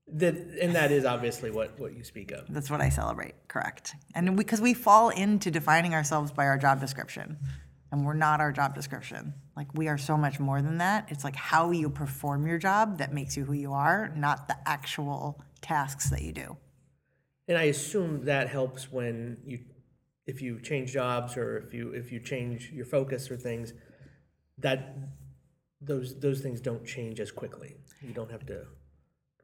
That, 0.09 0.37
and 0.61 0.75
that 0.77 0.93
is 0.93 1.05
obviously 1.05 1.51
what, 1.51 1.79
what 1.81 1.97
you 1.97 2.05
speak 2.05 2.31
of. 2.31 2.47
That's 2.49 2.71
what 2.71 2.81
I 2.81 2.91
celebrate. 2.91 3.35
Correct. 3.49 3.95
And 4.15 4.37
because 4.37 4.61
we, 4.61 4.73
fall 4.73 5.09
into 5.11 5.51
defining 5.51 5.95
ourselves 5.95 6.31
by 6.31 6.47
our 6.47 6.57
job 6.57 6.81
description, 6.81 7.39
and 7.91 8.05
we're 8.05 8.15
not 8.15 8.41
our 8.41 8.53
job 8.53 8.75
description. 8.75 9.35
Like 9.57 9.73
we 9.75 9.89
are 9.89 9.99
so 9.99 10.17
much 10.17 10.39
more 10.39 10.61
than 10.61 10.79
that. 10.79 11.07
It's 11.09 11.25
like 11.25 11.37
how 11.37 11.71
you 11.71 11.89
perform 11.89 12.47
your 12.47 12.59
job 12.59 12.99
that 12.99 13.13
makes 13.13 13.37
you 13.37 13.45
who 13.45 13.53
you 13.53 13.73
are, 13.73 14.13
not 14.17 14.49
the 14.49 14.57
actual 14.69 15.43
tasks 15.61 16.11
that 16.11 16.23
you 16.23 16.33
do. 16.33 16.57
And 17.49 17.57
I 17.57 17.65
assume 17.65 18.25
that 18.25 18.49
helps 18.49 18.91
when 18.91 19.39
you, 19.45 19.61
if 20.27 20.43
you 20.43 20.61
change 20.61 20.93
jobs 20.93 21.37
or 21.37 21.59
if 21.59 21.73
you 21.73 21.93
if 21.93 22.11
you 22.11 22.19
change 22.19 22.73
your 22.73 22.85
focus 22.85 23.31
or 23.31 23.37
things, 23.37 23.73
that 24.59 24.97
those 25.81 26.19
those 26.19 26.41
things 26.41 26.61
don't 26.61 26.85
change 26.85 27.21
as 27.21 27.31
quickly. 27.31 27.77
You 28.03 28.13
don't 28.13 28.31
have 28.31 28.45
to 28.47 28.67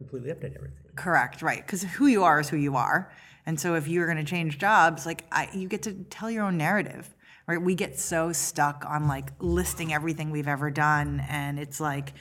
completely 0.03 0.31
update 0.31 0.57
everything. 0.57 0.79
Correct, 0.97 1.43
right? 1.43 1.65
Because 1.65 1.83
who 1.83 2.07
you 2.07 2.25
are 2.25 2.41
is 2.41 2.49
who 2.49 2.57
you 2.57 2.77
are, 2.77 3.13
and 3.47 3.59
so 3.59 3.75
if 3.75 3.89
you're 3.89 4.07
going 4.07 4.19
to 4.19 4.31
change 4.31 4.59
jobs, 4.59 5.07
like 5.07 5.25
I, 5.33 5.49
you 5.53 5.69
get 5.69 5.83
to 5.83 5.93
tell 6.11 6.31
your 6.31 6.45
own 6.45 6.57
narrative, 6.57 7.15
right? 7.47 7.61
We 7.61 7.75
get 7.75 7.99
so 7.99 8.33
stuck 8.33 8.85
on 8.87 9.09
like 9.09 9.31
listing 9.41 9.93
everything 9.93 10.31
we've 10.31 10.49
ever 10.49 10.71
done, 10.71 11.25
and 11.29 11.59
it's 11.59 11.81
like 11.81 12.13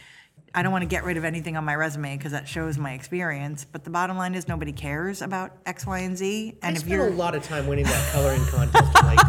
I 0.53 0.63
don't 0.63 0.71
want 0.71 0.81
to 0.81 0.87
get 0.87 1.05
rid 1.05 1.17
of 1.17 1.23
anything 1.23 1.55
on 1.55 1.63
my 1.63 1.75
resume 1.75 2.17
because 2.17 2.33
that 2.33 2.47
shows 2.47 2.77
my 2.77 2.93
experience. 2.93 3.65
But 3.65 3.83
the 3.83 3.89
bottom 3.89 4.17
line 4.17 4.35
is 4.35 4.47
nobody 4.47 4.73
cares 4.73 5.21
about 5.21 5.51
X, 5.65 5.85
Y, 5.85 5.99
and 5.99 6.17
Z. 6.17 6.57
And 6.61 6.73
I 6.75 6.77
if 6.77 6.79
spent 6.79 6.91
you're 6.91 7.07
a 7.07 7.11
lot 7.11 7.35
of 7.35 7.43
time 7.43 7.67
winning 7.67 7.85
that 7.85 8.11
coloring 8.11 8.43
contest 8.45 8.97
in 8.99 9.05
like 9.05 9.19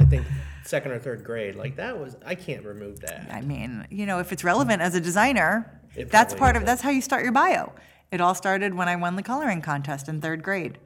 I 0.00 0.04
think 0.04 0.26
second 0.64 0.92
or 0.92 0.98
third 0.98 1.24
grade. 1.24 1.56
Like 1.56 1.76
that 1.76 1.98
was 1.98 2.16
I 2.24 2.34
can't 2.34 2.64
remove 2.64 3.00
that. 3.00 3.28
I 3.32 3.40
mean, 3.40 3.86
you 3.90 4.06
know, 4.06 4.20
if 4.20 4.32
it's 4.32 4.44
relevant 4.44 4.82
as 4.82 4.94
a 4.94 5.00
designer, 5.00 5.80
It 5.96 6.10
that's 6.10 6.34
part 6.34 6.56
of 6.56 6.64
that's 6.64 6.82
how 6.82 6.90
you 6.90 7.00
start 7.00 7.24
your 7.24 7.32
bio. 7.32 7.72
It 8.10 8.20
all 8.20 8.34
started 8.34 8.74
when 8.74 8.88
I 8.88 8.96
won 8.96 9.16
the 9.16 9.22
coloring 9.22 9.60
contest 9.60 10.08
in 10.08 10.20
third 10.20 10.42
grade. 10.42 10.78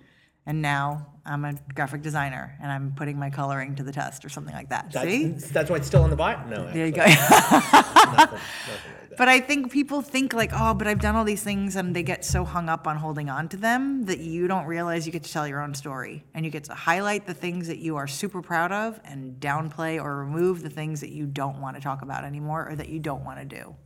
And 0.44 0.60
now 0.60 1.06
I'm 1.24 1.44
a 1.44 1.54
graphic 1.74 2.02
designer 2.02 2.58
and 2.60 2.72
I'm 2.72 2.94
putting 2.96 3.16
my 3.16 3.30
coloring 3.30 3.76
to 3.76 3.84
the 3.84 3.92
test 3.92 4.24
or 4.24 4.28
something 4.28 4.54
like 4.54 4.70
that. 4.70 4.90
That's, 4.90 5.06
See? 5.06 5.26
that's 5.52 5.70
why 5.70 5.76
it's 5.76 5.86
still 5.86 6.02
in 6.04 6.10
the 6.10 6.16
bio. 6.16 6.44
No, 6.48 6.72
There 6.72 6.86
you 6.86 6.92
go. 6.92 7.04
nothing, 7.04 7.16
nothing 7.52 8.38
like 8.40 9.16
but 9.16 9.28
I 9.28 9.38
think 9.38 9.70
people 9.70 10.02
think 10.02 10.32
like, 10.32 10.50
oh, 10.52 10.74
but 10.74 10.88
I've 10.88 11.00
done 11.00 11.14
all 11.14 11.24
these 11.24 11.44
things 11.44 11.76
and 11.76 11.94
they 11.94 12.02
get 12.02 12.24
so 12.24 12.44
hung 12.44 12.68
up 12.68 12.88
on 12.88 12.96
holding 12.96 13.28
on 13.28 13.48
to 13.50 13.56
them 13.56 14.06
that 14.06 14.18
you 14.18 14.48
don't 14.48 14.66
realize 14.66 15.06
you 15.06 15.12
get 15.12 15.22
to 15.22 15.32
tell 15.32 15.46
your 15.46 15.60
own 15.60 15.74
story. 15.74 16.24
And 16.34 16.44
you 16.44 16.50
get 16.50 16.64
to 16.64 16.74
highlight 16.74 17.26
the 17.26 17.34
things 17.34 17.68
that 17.68 17.78
you 17.78 17.96
are 17.96 18.08
super 18.08 18.42
proud 18.42 18.72
of 18.72 18.98
and 19.04 19.38
downplay 19.38 20.02
or 20.02 20.16
remove 20.16 20.62
the 20.62 20.70
things 20.70 21.00
that 21.02 21.10
you 21.10 21.26
don't 21.26 21.60
want 21.60 21.76
to 21.76 21.82
talk 21.82 22.02
about 22.02 22.24
anymore 22.24 22.68
or 22.68 22.74
that 22.74 22.88
you 22.88 22.98
don't 22.98 23.24
want 23.24 23.38
to 23.38 23.44
do. 23.44 23.76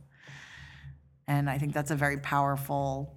And 1.27 1.49
I 1.49 1.59
think 1.59 1.73
that's 1.73 1.91
a 1.91 1.95
very 1.95 2.17
powerful 2.17 3.16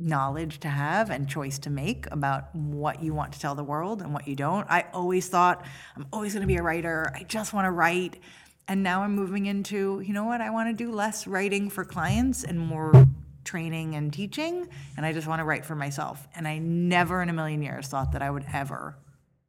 knowledge 0.00 0.60
to 0.60 0.68
have 0.68 1.10
and 1.10 1.28
choice 1.28 1.58
to 1.58 1.70
make 1.70 2.06
about 2.12 2.54
what 2.54 3.02
you 3.02 3.12
want 3.12 3.32
to 3.32 3.40
tell 3.40 3.54
the 3.54 3.64
world 3.64 4.00
and 4.00 4.12
what 4.12 4.28
you 4.28 4.36
don't. 4.36 4.66
I 4.70 4.86
always 4.92 5.28
thought 5.28 5.64
I'm 5.96 6.06
always 6.12 6.32
going 6.32 6.42
to 6.42 6.46
be 6.46 6.56
a 6.56 6.62
writer. 6.62 7.10
I 7.14 7.24
just 7.24 7.52
want 7.52 7.66
to 7.66 7.70
write. 7.70 8.20
And 8.68 8.82
now 8.82 9.02
I'm 9.02 9.14
moving 9.14 9.46
into, 9.46 10.00
you 10.00 10.12
know 10.12 10.24
what? 10.24 10.40
I 10.40 10.50
want 10.50 10.68
to 10.68 10.84
do 10.84 10.92
less 10.92 11.26
writing 11.26 11.70
for 11.70 11.84
clients 11.84 12.44
and 12.44 12.58
more 12.58 13.06
training 13.44 13.94
and 13.94 14.12
teaching 14.12 14.68
and 14.96 15.06
I 15.06 15.12
just 15.12 15.26
want 15.26 15.40
to 15.40 15.44
write 15.44 15.64
for 15.64 15.74
myself. 15.74 16.28
And 16.34 16.46
I 16.46 16.58
never 16.58 17.22
in 17.22 17.30
a 17.30 17.32
million 17.32 17.62
years 17.62 17.88
thought 17.88 18.12
that 18.12 18.22
I 18.22 18.30
would 18.30 18.44
ever 18.52 18.96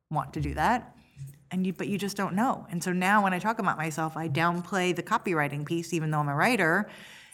want 0.10 0.34
to 0.34 0.42
do 0.42 0.54
that. 0.54 0.96
And 1.52 1.66
you, 1.66 1.74
but 1.74 1.88
you 1.88 1.98
just 1.98 2.16
don't 2.16 2.36
know. 2.36 2.66
And 2.72 2.84
so 2.84 2.94
now 2.94 3.24
when 3.24 3.34
I 3.34 3.40
talk 3.40 3.60
about 3.60 3.78
myself, 3.78 4.16
I 4.16 4.30
downplay 4.30 4.96
the 4.96 5.04
copywriting 5.04 5.66
piece, 5.66 5.94
even 5.94 6.12
though 6.12 6.20
I'm 6.20 6.30
a 6.30 6.36
writer, 6.36 6.90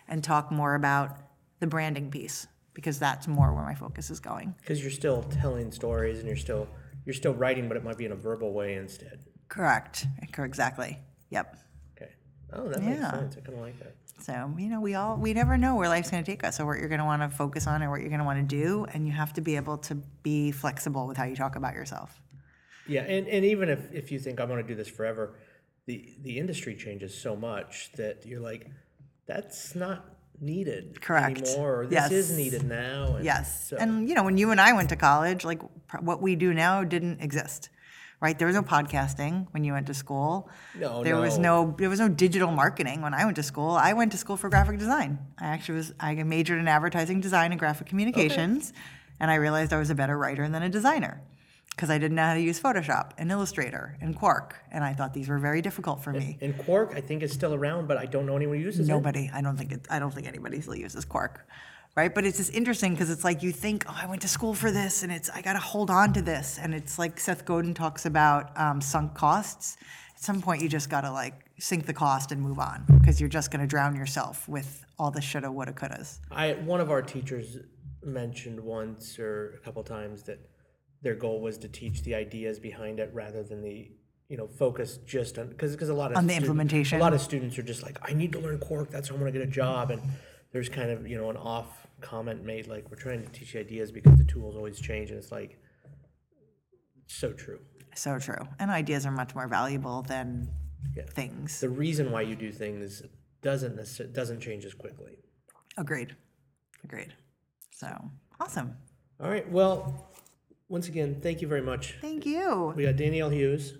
and 0.08 0.24
talk 0.24 0.52
more 0.52 0.74
about 0.74 1.18
the 1.60 1.68
branding 1.68 2.10
piece 2.10 2.48
because 2.76 3.00
that's 3.00 3.28
more 3.28 3.52
where 3.54 3.64
my 3.64 3.74
focus 3.74 4.12
is 4.12 4.20
going. 4.20 4.54
because 4.62 4.82
you're 4.84 4.92
still 4.92 5.24
telling 5.24 5.72
stories 5.72 6.20
and 6.20 6.28
you're 6.28 6.38
still 6.38 6.68
you're 7.06 7.14
still 7.14 7.34
writing, 7.34 7.68
but 7.68 7.78
it 7.78 7.84
might 7.84 7.98
be 7.98 8.06
in 8.06 8.12
a 8.12 8.16
verbal 8.16 8.52
way 8.54 8.76
instead. 8.76 9.26
Correct. 9.48 10.06
Exactly. 10.38 11.00
Yep. 11.30 11.56
Okay. 11.96 12.12
Oh, 12.54 12.68
that 12.70 12.82
makes 12.82 13.00
Yeah. 13.00 13.12
sense. 13.12 13.38
I 13.38 13.42
kind 13.42 13.58
of 13.58 13.64
like 13.64 13.78
that. 13.80 13.96
So, 14.20 14.54
you 14.58 14.70
know, 14.70 14.82
we 14.82 14.96
all, 14.96 15.16
we 15.18 15.34
never 15.34 15.56
know 15.58 15.76
where 15.76 15.88
life's 15.90 16.10
going 16.10 16.24
to 16.24 16.32
take 16.32 16.44
us 16.44 16.60
or 16.60 16.66
what 16.66 16.80
you're 16.80 16.88
going 16.88 17.00
to 17.00 17.06
want 17.06 17.22
to 17.22 17.30
focus 17.30 17.68
on 17.68 17.84
or 17.84 17.92
what 17.92 18.00
you're 18.00 18.10
going 18.10 18.20
to 18.20 18.26
want 18.26 18.40
to 18.40 18.56
do. 18.56 18.86
And 18.94 19.06
you 19.06 19.12
have 19.14 19.34
to 19.34 19.42
be 19.42 19.56
able 19.56 19.78
to 19.80 19.96
be 20.24 20.52
flexible 20.52 21.06
with 21.06 21.18
how 21.18 21.26
you 21.26 21.36
talk 21.36 21.56
about 21.56 21.74
yourself. 21.76 22.20
Yeah, 22.88 23.02
and, 23.02 23.28
and 23.28 23.44
even 23.46 23.70
if, 23.70 23.92
if 23.94 24.12
you 24.12 24.18
think 24.20 24.40
I'm 24.40 24.48
going 24.48 24.62
to 24.62 24.68
do 24.68 24.76
this 24.76 24.88
forever, 24.88 25.36
the 25.86 26.16
the 26.22 26.40
industry 26.40 26.76
changes 26.76 27.16
so 27.20 27.36
much 27.36 27.92
that 27.98 28.26
you're 28.26 28.40
like, 28.40 28.72
that's 29.28 29.76
not 29.76 30.06
needed 30.42 31.02
Correct. 31.02 31.48
anymore, 31.48 31.82
or 31.82 31.86
this 31.86 31.94
Yes. 31.94 32.12
is 32.12 32.38
needed 32.38 32.64
now. 32.64 33.16
And 33.16 33.26
Yes. 33.26 33.70
so- 33.70 33.78
And, 33.78 34.08
you 34.10 34.16
know, 34.16 34.24
when 34.24 34.38
you 34.38 34.52
and 34.52 34.60
I 34.62 34.74
went 34.74 34.90
to 34.90 34.96
college, 34.96 35.46
like 35.46 35.62
pr- 35.88 35.98
what 36.00 36.22
we 36.22 36.36
do 36.36 36.54
now 36.54 36.84
didn't 36.84 37.22
exist, 37.22 37.70
right? 38.22 38.38
There 38.38 38.48
was 38.48 38.56
no 38.56 38.62
mm-hmm. 38.64 38.76
podcasting 38.76 39.48
when 39.52 39.64
you 39.64 39.74
went 39.74 39.88
to 39.88 39.94
school. 39.94 40.50
No, 40.80 41.04
There 41.04 41.18
was 41.18 41.38
no. 41.38 41.66
no, 41.66 41.76
there 41.78 41.90
was 41.90 42.00
no 42.00 42.08
digital 42.10 42.52
marketing 42.52 43.02
when 43.02 43.14
I 43.14 43.26
went 43.26 43.36
to 43.38 43.44
school. 43.44 43.72
I 43.72 43.94
went 43.94 44.12
to 44.14 44.18
school 44.18 44.38
for 44.38 44.50
graphic 44.50 44.78
design. 44.80 45.20
I 45.40 45.48
actually 45.48 45.76
was, 45.76 45.94
I 46.00 46.14
majored 46.24 46.60
in 46.60 46.68
advertising 46.68 47.22
design 47.22 47.52
and 47.52 47.60
graphic 47.60 47.88
communications. 47.88 48.74
And 49.20 49.32
I 49.32 49.36
realized 49.36 49.72
I 49.72 49.78
was 49.80 49.90
a 49.90 49.96
better 49.96 50.18
writer 50.18 50.48
than 50.48 50.62
a 50.64 50.70
designer 50.70 51.22
because 51.76 51.90
I 51.90 51.98
didn't 51.98 52.16
know 52.16 52.24
how 52.24 52.34
to 52.36 52.42
use 52.42 52.60
Photoshop 52.60 53.12
and 53.18 53.30
Illustrator 53.32 53.98
and 54.00 54.16
Quark. 54.16 54.56
And 54.72 54.84
I 54.84 54.94
thought 54.94 55.14
these 55.14 55.28
were 55.28 55.40
very 55.40 55.62
difficult 55.62 56.02
for 56.02 56.14
me. 56.14 56.38
and 56.42 56.58
Quark, 56.58 56.94
I 56.96 57.02
think, 57.02 57.22
is 57.22 57.34
still 57.34 57.54
around, 57.54 57.88
but 57.88 57.98
I 57.98 58.06
don't 58.06 58.26
know 58.26 58.36
anyone 58.36 58.58
who 58.58 58.64
uses 58.64 58.88
it. 58.88 58.92
Nobody. 58.92 59.30
I 59.34 59.42
don't 59.42 59.58
think 59.58 59.72
it. 59.74 59.86
I 59.90 60.00
don't 60.00 60.14
think 60.14 60.26
anybody 60.28 60.62
still 60.62 60.76
uses 60.76 61.04
Quark, 61.04 61.46
right? 61.96 62.14
But 62.16 62.26
it's 62.26 62.38
just 62.38 62.54
interesting 62.54 62.94
because 62.94 63.10
it's 63.10 63.26
like 63.26 63.44
you 63.44 63.52
think, 63.52 63.84
oh, 63.90 64.00
I 64.02 64.06
went 64.08 64.22
to 64.22 64.30
school 64.30 64.54
for 64.54 64.72
this, 64.72 65.04
and 65.04 65.12
it's 65.12 65.30
I 65.30 65.42
got 65.42 65.54
to 65.54 65.60
hold 65.60 65.90
on 65.90 66.14
to 66.14 66.22
this, 66.22 66.58
and 66.62 66.74
it's 66.74 66.98
like 66.98 67.20
Seth 67.20 67.44
Godin 67.44 67.74
talks 67.74 68.06
about 68.06 68.58
um, 68.58 68.80
sunk 68.80 69.14
costs. 69.14 69.76
At 70.16 70.22
some 70.22 70.42
point, 70.42 70.62
you 70.62 70.70
just 70.70 70.90
got 70.90 71.02
to 71.02 71.12
like 71.12 71.34
sink 71.60 71.86
the 71.86 71.94
cost 71.94 72.32
and 72.32 72.42
move 72.42 72.58
on 72.60 72.86
because 73.00 73.20
you're 73.20 73.30
just 73.30 73.52
going 73.52 73.62
to 73.62 73.68
drown 73.68 73.96
yourself 73.98 74.48
with 74.48 74.86
all 74.98 75.12
the 75.12 75.22
shoulda, 75.22 75.52
woulda, 75.52 75.74
couldas. 75.74 76.20
I 76.32 76.54
one 76.54 76.80
of 76.80 76.90
our 76.90 77.02
teachers 77.02 77.58
mentioned 78.02 78.62
once 78.62 79.20
or 79.20 79.56
a 79.56 79.58
couple 79.66 79.84
times 79.84 80.24
that 80.24 80.40
their 81.06 81.14
goal 81.16 81.40
was 81.40 81.60
to 81.60 81.68
teach 81.68 82.02
the 82.02 82.16
ideas 82.16 82.58
behind 82.60 83.00
it 83.00 83.12
rather 83.14 83.44
than 83.44 83.62
the 83.62 83.92
you 84.28 84.36
know 84.38 84.48
focus 84.48 84.98
just 85.06 85.38
on 85.38 85.48
because 85.50 85.72
because 85.74 85.90
a 85.90 85.94
lot 85.94 86.12
of 86.12 86.18
On 86.18 86.26
the 86.26 86.34
student- 86.34 86.46
implementation. 86.46 86.98
A 87.00 87.02
lot 87.04 87.14
of 87.14 87.22
students 87.22 87.58
are 87.60 87.64
just 87.64 87.84
like 87.84 87.98
I 88.02 88.14
need 88.14 88.32
to 88.32 88.40
learn 88.40 88.58
Quark. 88.58 88.90
That's 88.90 89.10
how 89.10 89.14
I'm 89.16 89.22
going 89.22 89.32
to 89.32 89.40
get 89.40 89.48
a 89.48 89.52
job. 89.52 89.92
And 89.92 90.02
there's 90.52 90.68
kind 90.68 90.90
of 90.90 91.08
you 91.08 91.16
know 91.16 91.30
an 91.30 91.38
off 91.38 91.86
comment 92.02 92.44
made 92.44 92.66
like 92.68 92.90
we're 92.90 92.98
trying 92.98 93.22
to 93.24 93.30
teach 93.30 93.54
you 93.54 93.60
ideas 93.60 93.92
because 93.92 94.18
the 94.18 94.26
tools 94.26 94.56
always 94.56 94.80
change 94.80 95.12
and 95.12 95.20
it's 95.20 95.32
like 95.32 95.60
so 97.08 97.32
true. 97.34 97.60
So 97.96 98.18
true. 98.18 98.42
And 98.60 98.72
ideas 98.72 99.06
are 99.06 99.12
much 99.12 99.36
more 99.36 99.48
valuable 99.48 100.02
than 100.02 100.50
Yeah. 100.96 101.04
things. 101.06 101.60
The 101.60 101.70
reason 101.70 102.12
why 102.12 102.22
you 102.22 102.36
do 102.36 102.52
things 102.52 103.04
doesn't 103.44 103.78
necess- 103.78 104.12
doesn't 104.12 104.40
change 104.40 104.66
as 104.66 104.74
quickly. 104.74 105.20
Agreed. 105.78 106.16
Agreed. 106.84 107.14
So 107.72 107.88
awesome. 108.40 108.76
All 109.20 109.30
right. 109.30 109.48
Well, 109.52 110.10
once 110.70 110.88
again, 110.88 111.20
thank 111.22 111.42
you 111.42 111.48
very 111.48 111.62
much. 111.62 111.96
Thank 112.02 112.26
you. 112.26 112.74
We 112.76 112.84
got 112.84 112.96
Danielle 112.96 113.30
Hughes, 113.30 113.74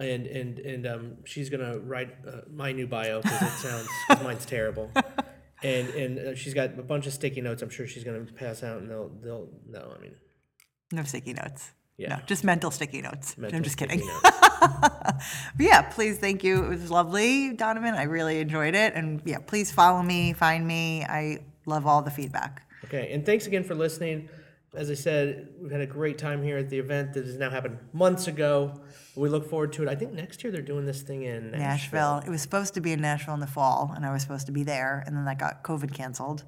and 0.00 0.26
and 0.26 0.58
and 0.58 0.86
um, 0.86 1.16
she's 1.24 1.50
gonna 1.50 1.78
write 1.78 2.14
uh, 2.26 2.40
my 2.50 2.72
new 2.72 2.86
bio 2.86 3.20
because 3.22 3.42
it 3.42 3.58
sounds 3.58 3.88
mine's 4.22 4.46
terrible. 4.46 4.90
And 5.62 5.88
and 5.94 6.18
uh, 6.18 6.34
she's 6.34 6.52
got 6.52 6.78
a 6.78 6.82
bunch 6.82 7.06
of 7.06 7.14
sticky 7.14 7.40
notes. 7.40 7.62
I'm 7.62 7.70
sure 7.70 7.86
she's 7.86 8.04
gonna 8.04 8.26
pass 8.36 8.62
out, 8.62 8.82
and 8.82 8.90
they'll 8.90 9.08
they'll 9.22 9.48
no. 9.66 9.94
I 9.96 9.98
mean, 9.98 10.14
No 10.92 11.04
sticky 11.04 11.32
notes. 11.32 11.72
Yeah. 11.96 12.16
No, 12.16 12.18
just 12.26 12.44
mental 12.44 12.70
sticky 12.70 13.00
notes. 13.00 13.38
mental 13.38 13.56
I'm 13.56 13.62
just 13.62 13.78
kidding. 13.78 14.02
But 15.56 15.66
yeah, 15.66 15.82
please, 15.82 16.18
thank 16.18 16.42
you. 16.42 16.64
It 16.64 16.68
was 16.68 16.90
lovely, 16.90 17.52
Donovan. 17.52 17.94
I 17.94 18.04
really 18.04 18.40
enjoyed 18.40 18.74
it. 18.74 18.94
And 18.94 19.22
yeah, 19.24 19.38
please 19.38 19.70
follow 19.70 20.02
me, 20.02 20.32
find 20.32 20.66
me. 20.66 21.04
I 21.04 21.38
love 21.66 21.86
all 21.86 22.02
the 22.02 22.10
feedback. 22.10 22.66
Okay, 22.84 23.12
and 23.12 23.24
thanks 23.24 23.46
again 23.46 23.64
for 23.64 23.74
listening. 23.74 24.28
As 24.76 24.90
I 24.90 24.94
said, 24.94 25.48
we've 25.60 25.70
had 25.70 25.80
a 25.80 25.86
great 25.86 26.18
time 26.18 26.42
here 26.42 26.58
at 26.58 26.68
the 26.68 26.78
event 26.78 27.14
that 27.14 27.24
has 27.24 27.36
now 27.36 27.50
happened 27.50 27.78
months 27.92 28.26
ago. 28.26 28.80
We 29.16 29.28
look 29.28 29.48
forward 29.48 29.72
to 29.74 29.82
it. 29.84 29.88
I 29.88 29.94
think 29.94 30.12
next 30.12 30.42
year 30.42 30.52
they're 30.52 30.62
doing 30.62 30.84
this 30.84 31.02
thing 31.02 31.22
in 31.22 31.52
Nashville. 31.52 32.16
Nashville. 32.16 32.22
It 32.26 32.30
was 32.30 32.42
supposed 32.42 32.74
to 32.74 32.80
be 32.80 32.92
in 32.92 33.00
Nashville 33.00 33.34
in 33.34 33.40
the 33.40 33.46
fall, 33.46 33.92
and 33.94 34.04
I 34.04 34.12
was 34.12 34.22
supposed 34.22 34.46
to 34.46 34.52
be 34.52 34.64
there, 34.64 35.02
and 35.06 35.16
then 35.16 35.24
that 35.26 35.38
got 35.38 35.62
COVID 35.62 35.92
canceled. 35.94 36.44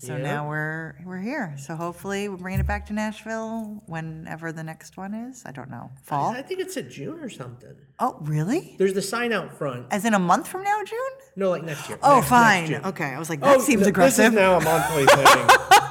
So 0.00 0.16
Yeah. 0.16 0.22
now 0.22 0.48
we're 0.48 0.94
we're 1.04 1.18
here. 1.18 1.56
So 1.58 1.74
hopefully 1.74 2.28
we're 2.28 2.36
bringing 2.36 2.60
it 2.60 2.68
back 2.68 2.86
to 2.86 2.92
Nashville 2.92 3.82
whenever 3.86 4.52
the 4.52 4.62
next 4.62 4.96
one 4.96 5.12
is. 5.12 5.42
I 5.44 5.50
don't 5.50 5.68
know. 5.70 5.90
Fall? 6.04 6.30
I 6.30 6.40
think 6.42 6.60
it's 6.60 6.76
at 6.76 6.88
June 6.88 7.18
or 7.18 7.28
something. 7.28 7.74
Oh, 7.98 8.16
really? 8.20 8.76
There's 8.78 8.94
the 8.94 9.02
sign 9.02 9.32
out 9.32 9.52
front. 9.58 9.86
As 9.90 10.04
in 10.04 10.14
a 10.14 10.18
month 10.20 10.46
from 10.46 10.62
now, 10.62 10.84
June? 10.84 10.98
No, 11.34 11.50
like 11.50 11.64
next 11.64 11.88
year. 11.88 11.98
Oh, 12.00 12.16
Next- 12.20 12.30
next 12.30 12.42
fine. 12.44 12.66
June. 12.68 12.84
Okay, 12.84 13.06
I 13.06 13.18
was 13.18 13.28
like, 13.28 13.40
oh, 13.42 13.46
that 13.46 13.56
Oh, 13.56 13.60
seems 13.60 13.82
no, 13.82 13.88
aggressive. 13.88 14.32
This 14.32 14.34
is 14.34 14.34
now 14.34 14.56
a 14.58 14.62
monthly 14.62 15.04
thing. 15.04 15.48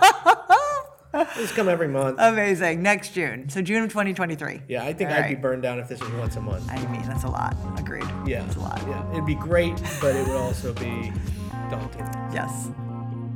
Just 1.36 1.56
come 1.56 1.70
every 1.70 1.88
month. 1.88 2.18
Amazing. 2.20 2.82
Next 2.84 3.14
June. 3.14 3.50
So 3.50 3.62
June 3.62 3.84
of 3.84 3.90
2023. 3.90 4.62
Yeah, 4.68 4.84
I 4.84 4.94
think 4.94 5.10
All 5.10 5.16
I'd 5.16 5.22
right. 5.22 5.36
be 5.36 5.42
burned 5.42 5.64
down 5.64 5.80
if 5.80 5.88
this 5.88 6.00
was 6.00 6.12
once 6.14 6.36
a 6.36 6.42
month. 6.42 6.70
I 6.70 6.86
mean, 6.88 7.02
that's 7.04 7.24
a 7.24 7.30
lot. 7.30 7.56
Agreed. 7.78 8.06
Yeah, 8.26 8.44
That's 8.44 8.56
a 8.58 8.60
lot. 8.60 8.82
Yeah, 8.88 9.12
it'd 9.12 9.26
be 9.26 9.36
great, 9.36 9.76
but 10.02 10.16
it 10.16 10.28
would 10.28 10.38
also 10.38 10.74
be 10.74 11.12
daunting. 11.70 12.06
Yes. 12.34 12.70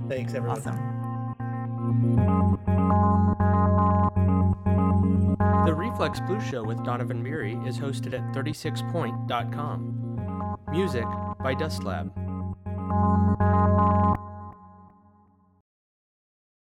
Thanks, 0.08 0.34
everyone. 0.34 0.58
Awesome. 0.60 0.78
The 5.66 5.74
Reflex 5.74 6.20
Blue 6.22 6.42
Show 6.42 6.64
with 6.64 6.84
Donovan 6.84 7.24
Beery 7.24 7.54
is 7.66 7.78
hosted 7.80 8.14
at 8.14 8.22
36point.com. 8.36 10.58
Music 10.72 11.06
by 11.44 11.54
Dust 11.54 11.84
Lab. 11.84 12.12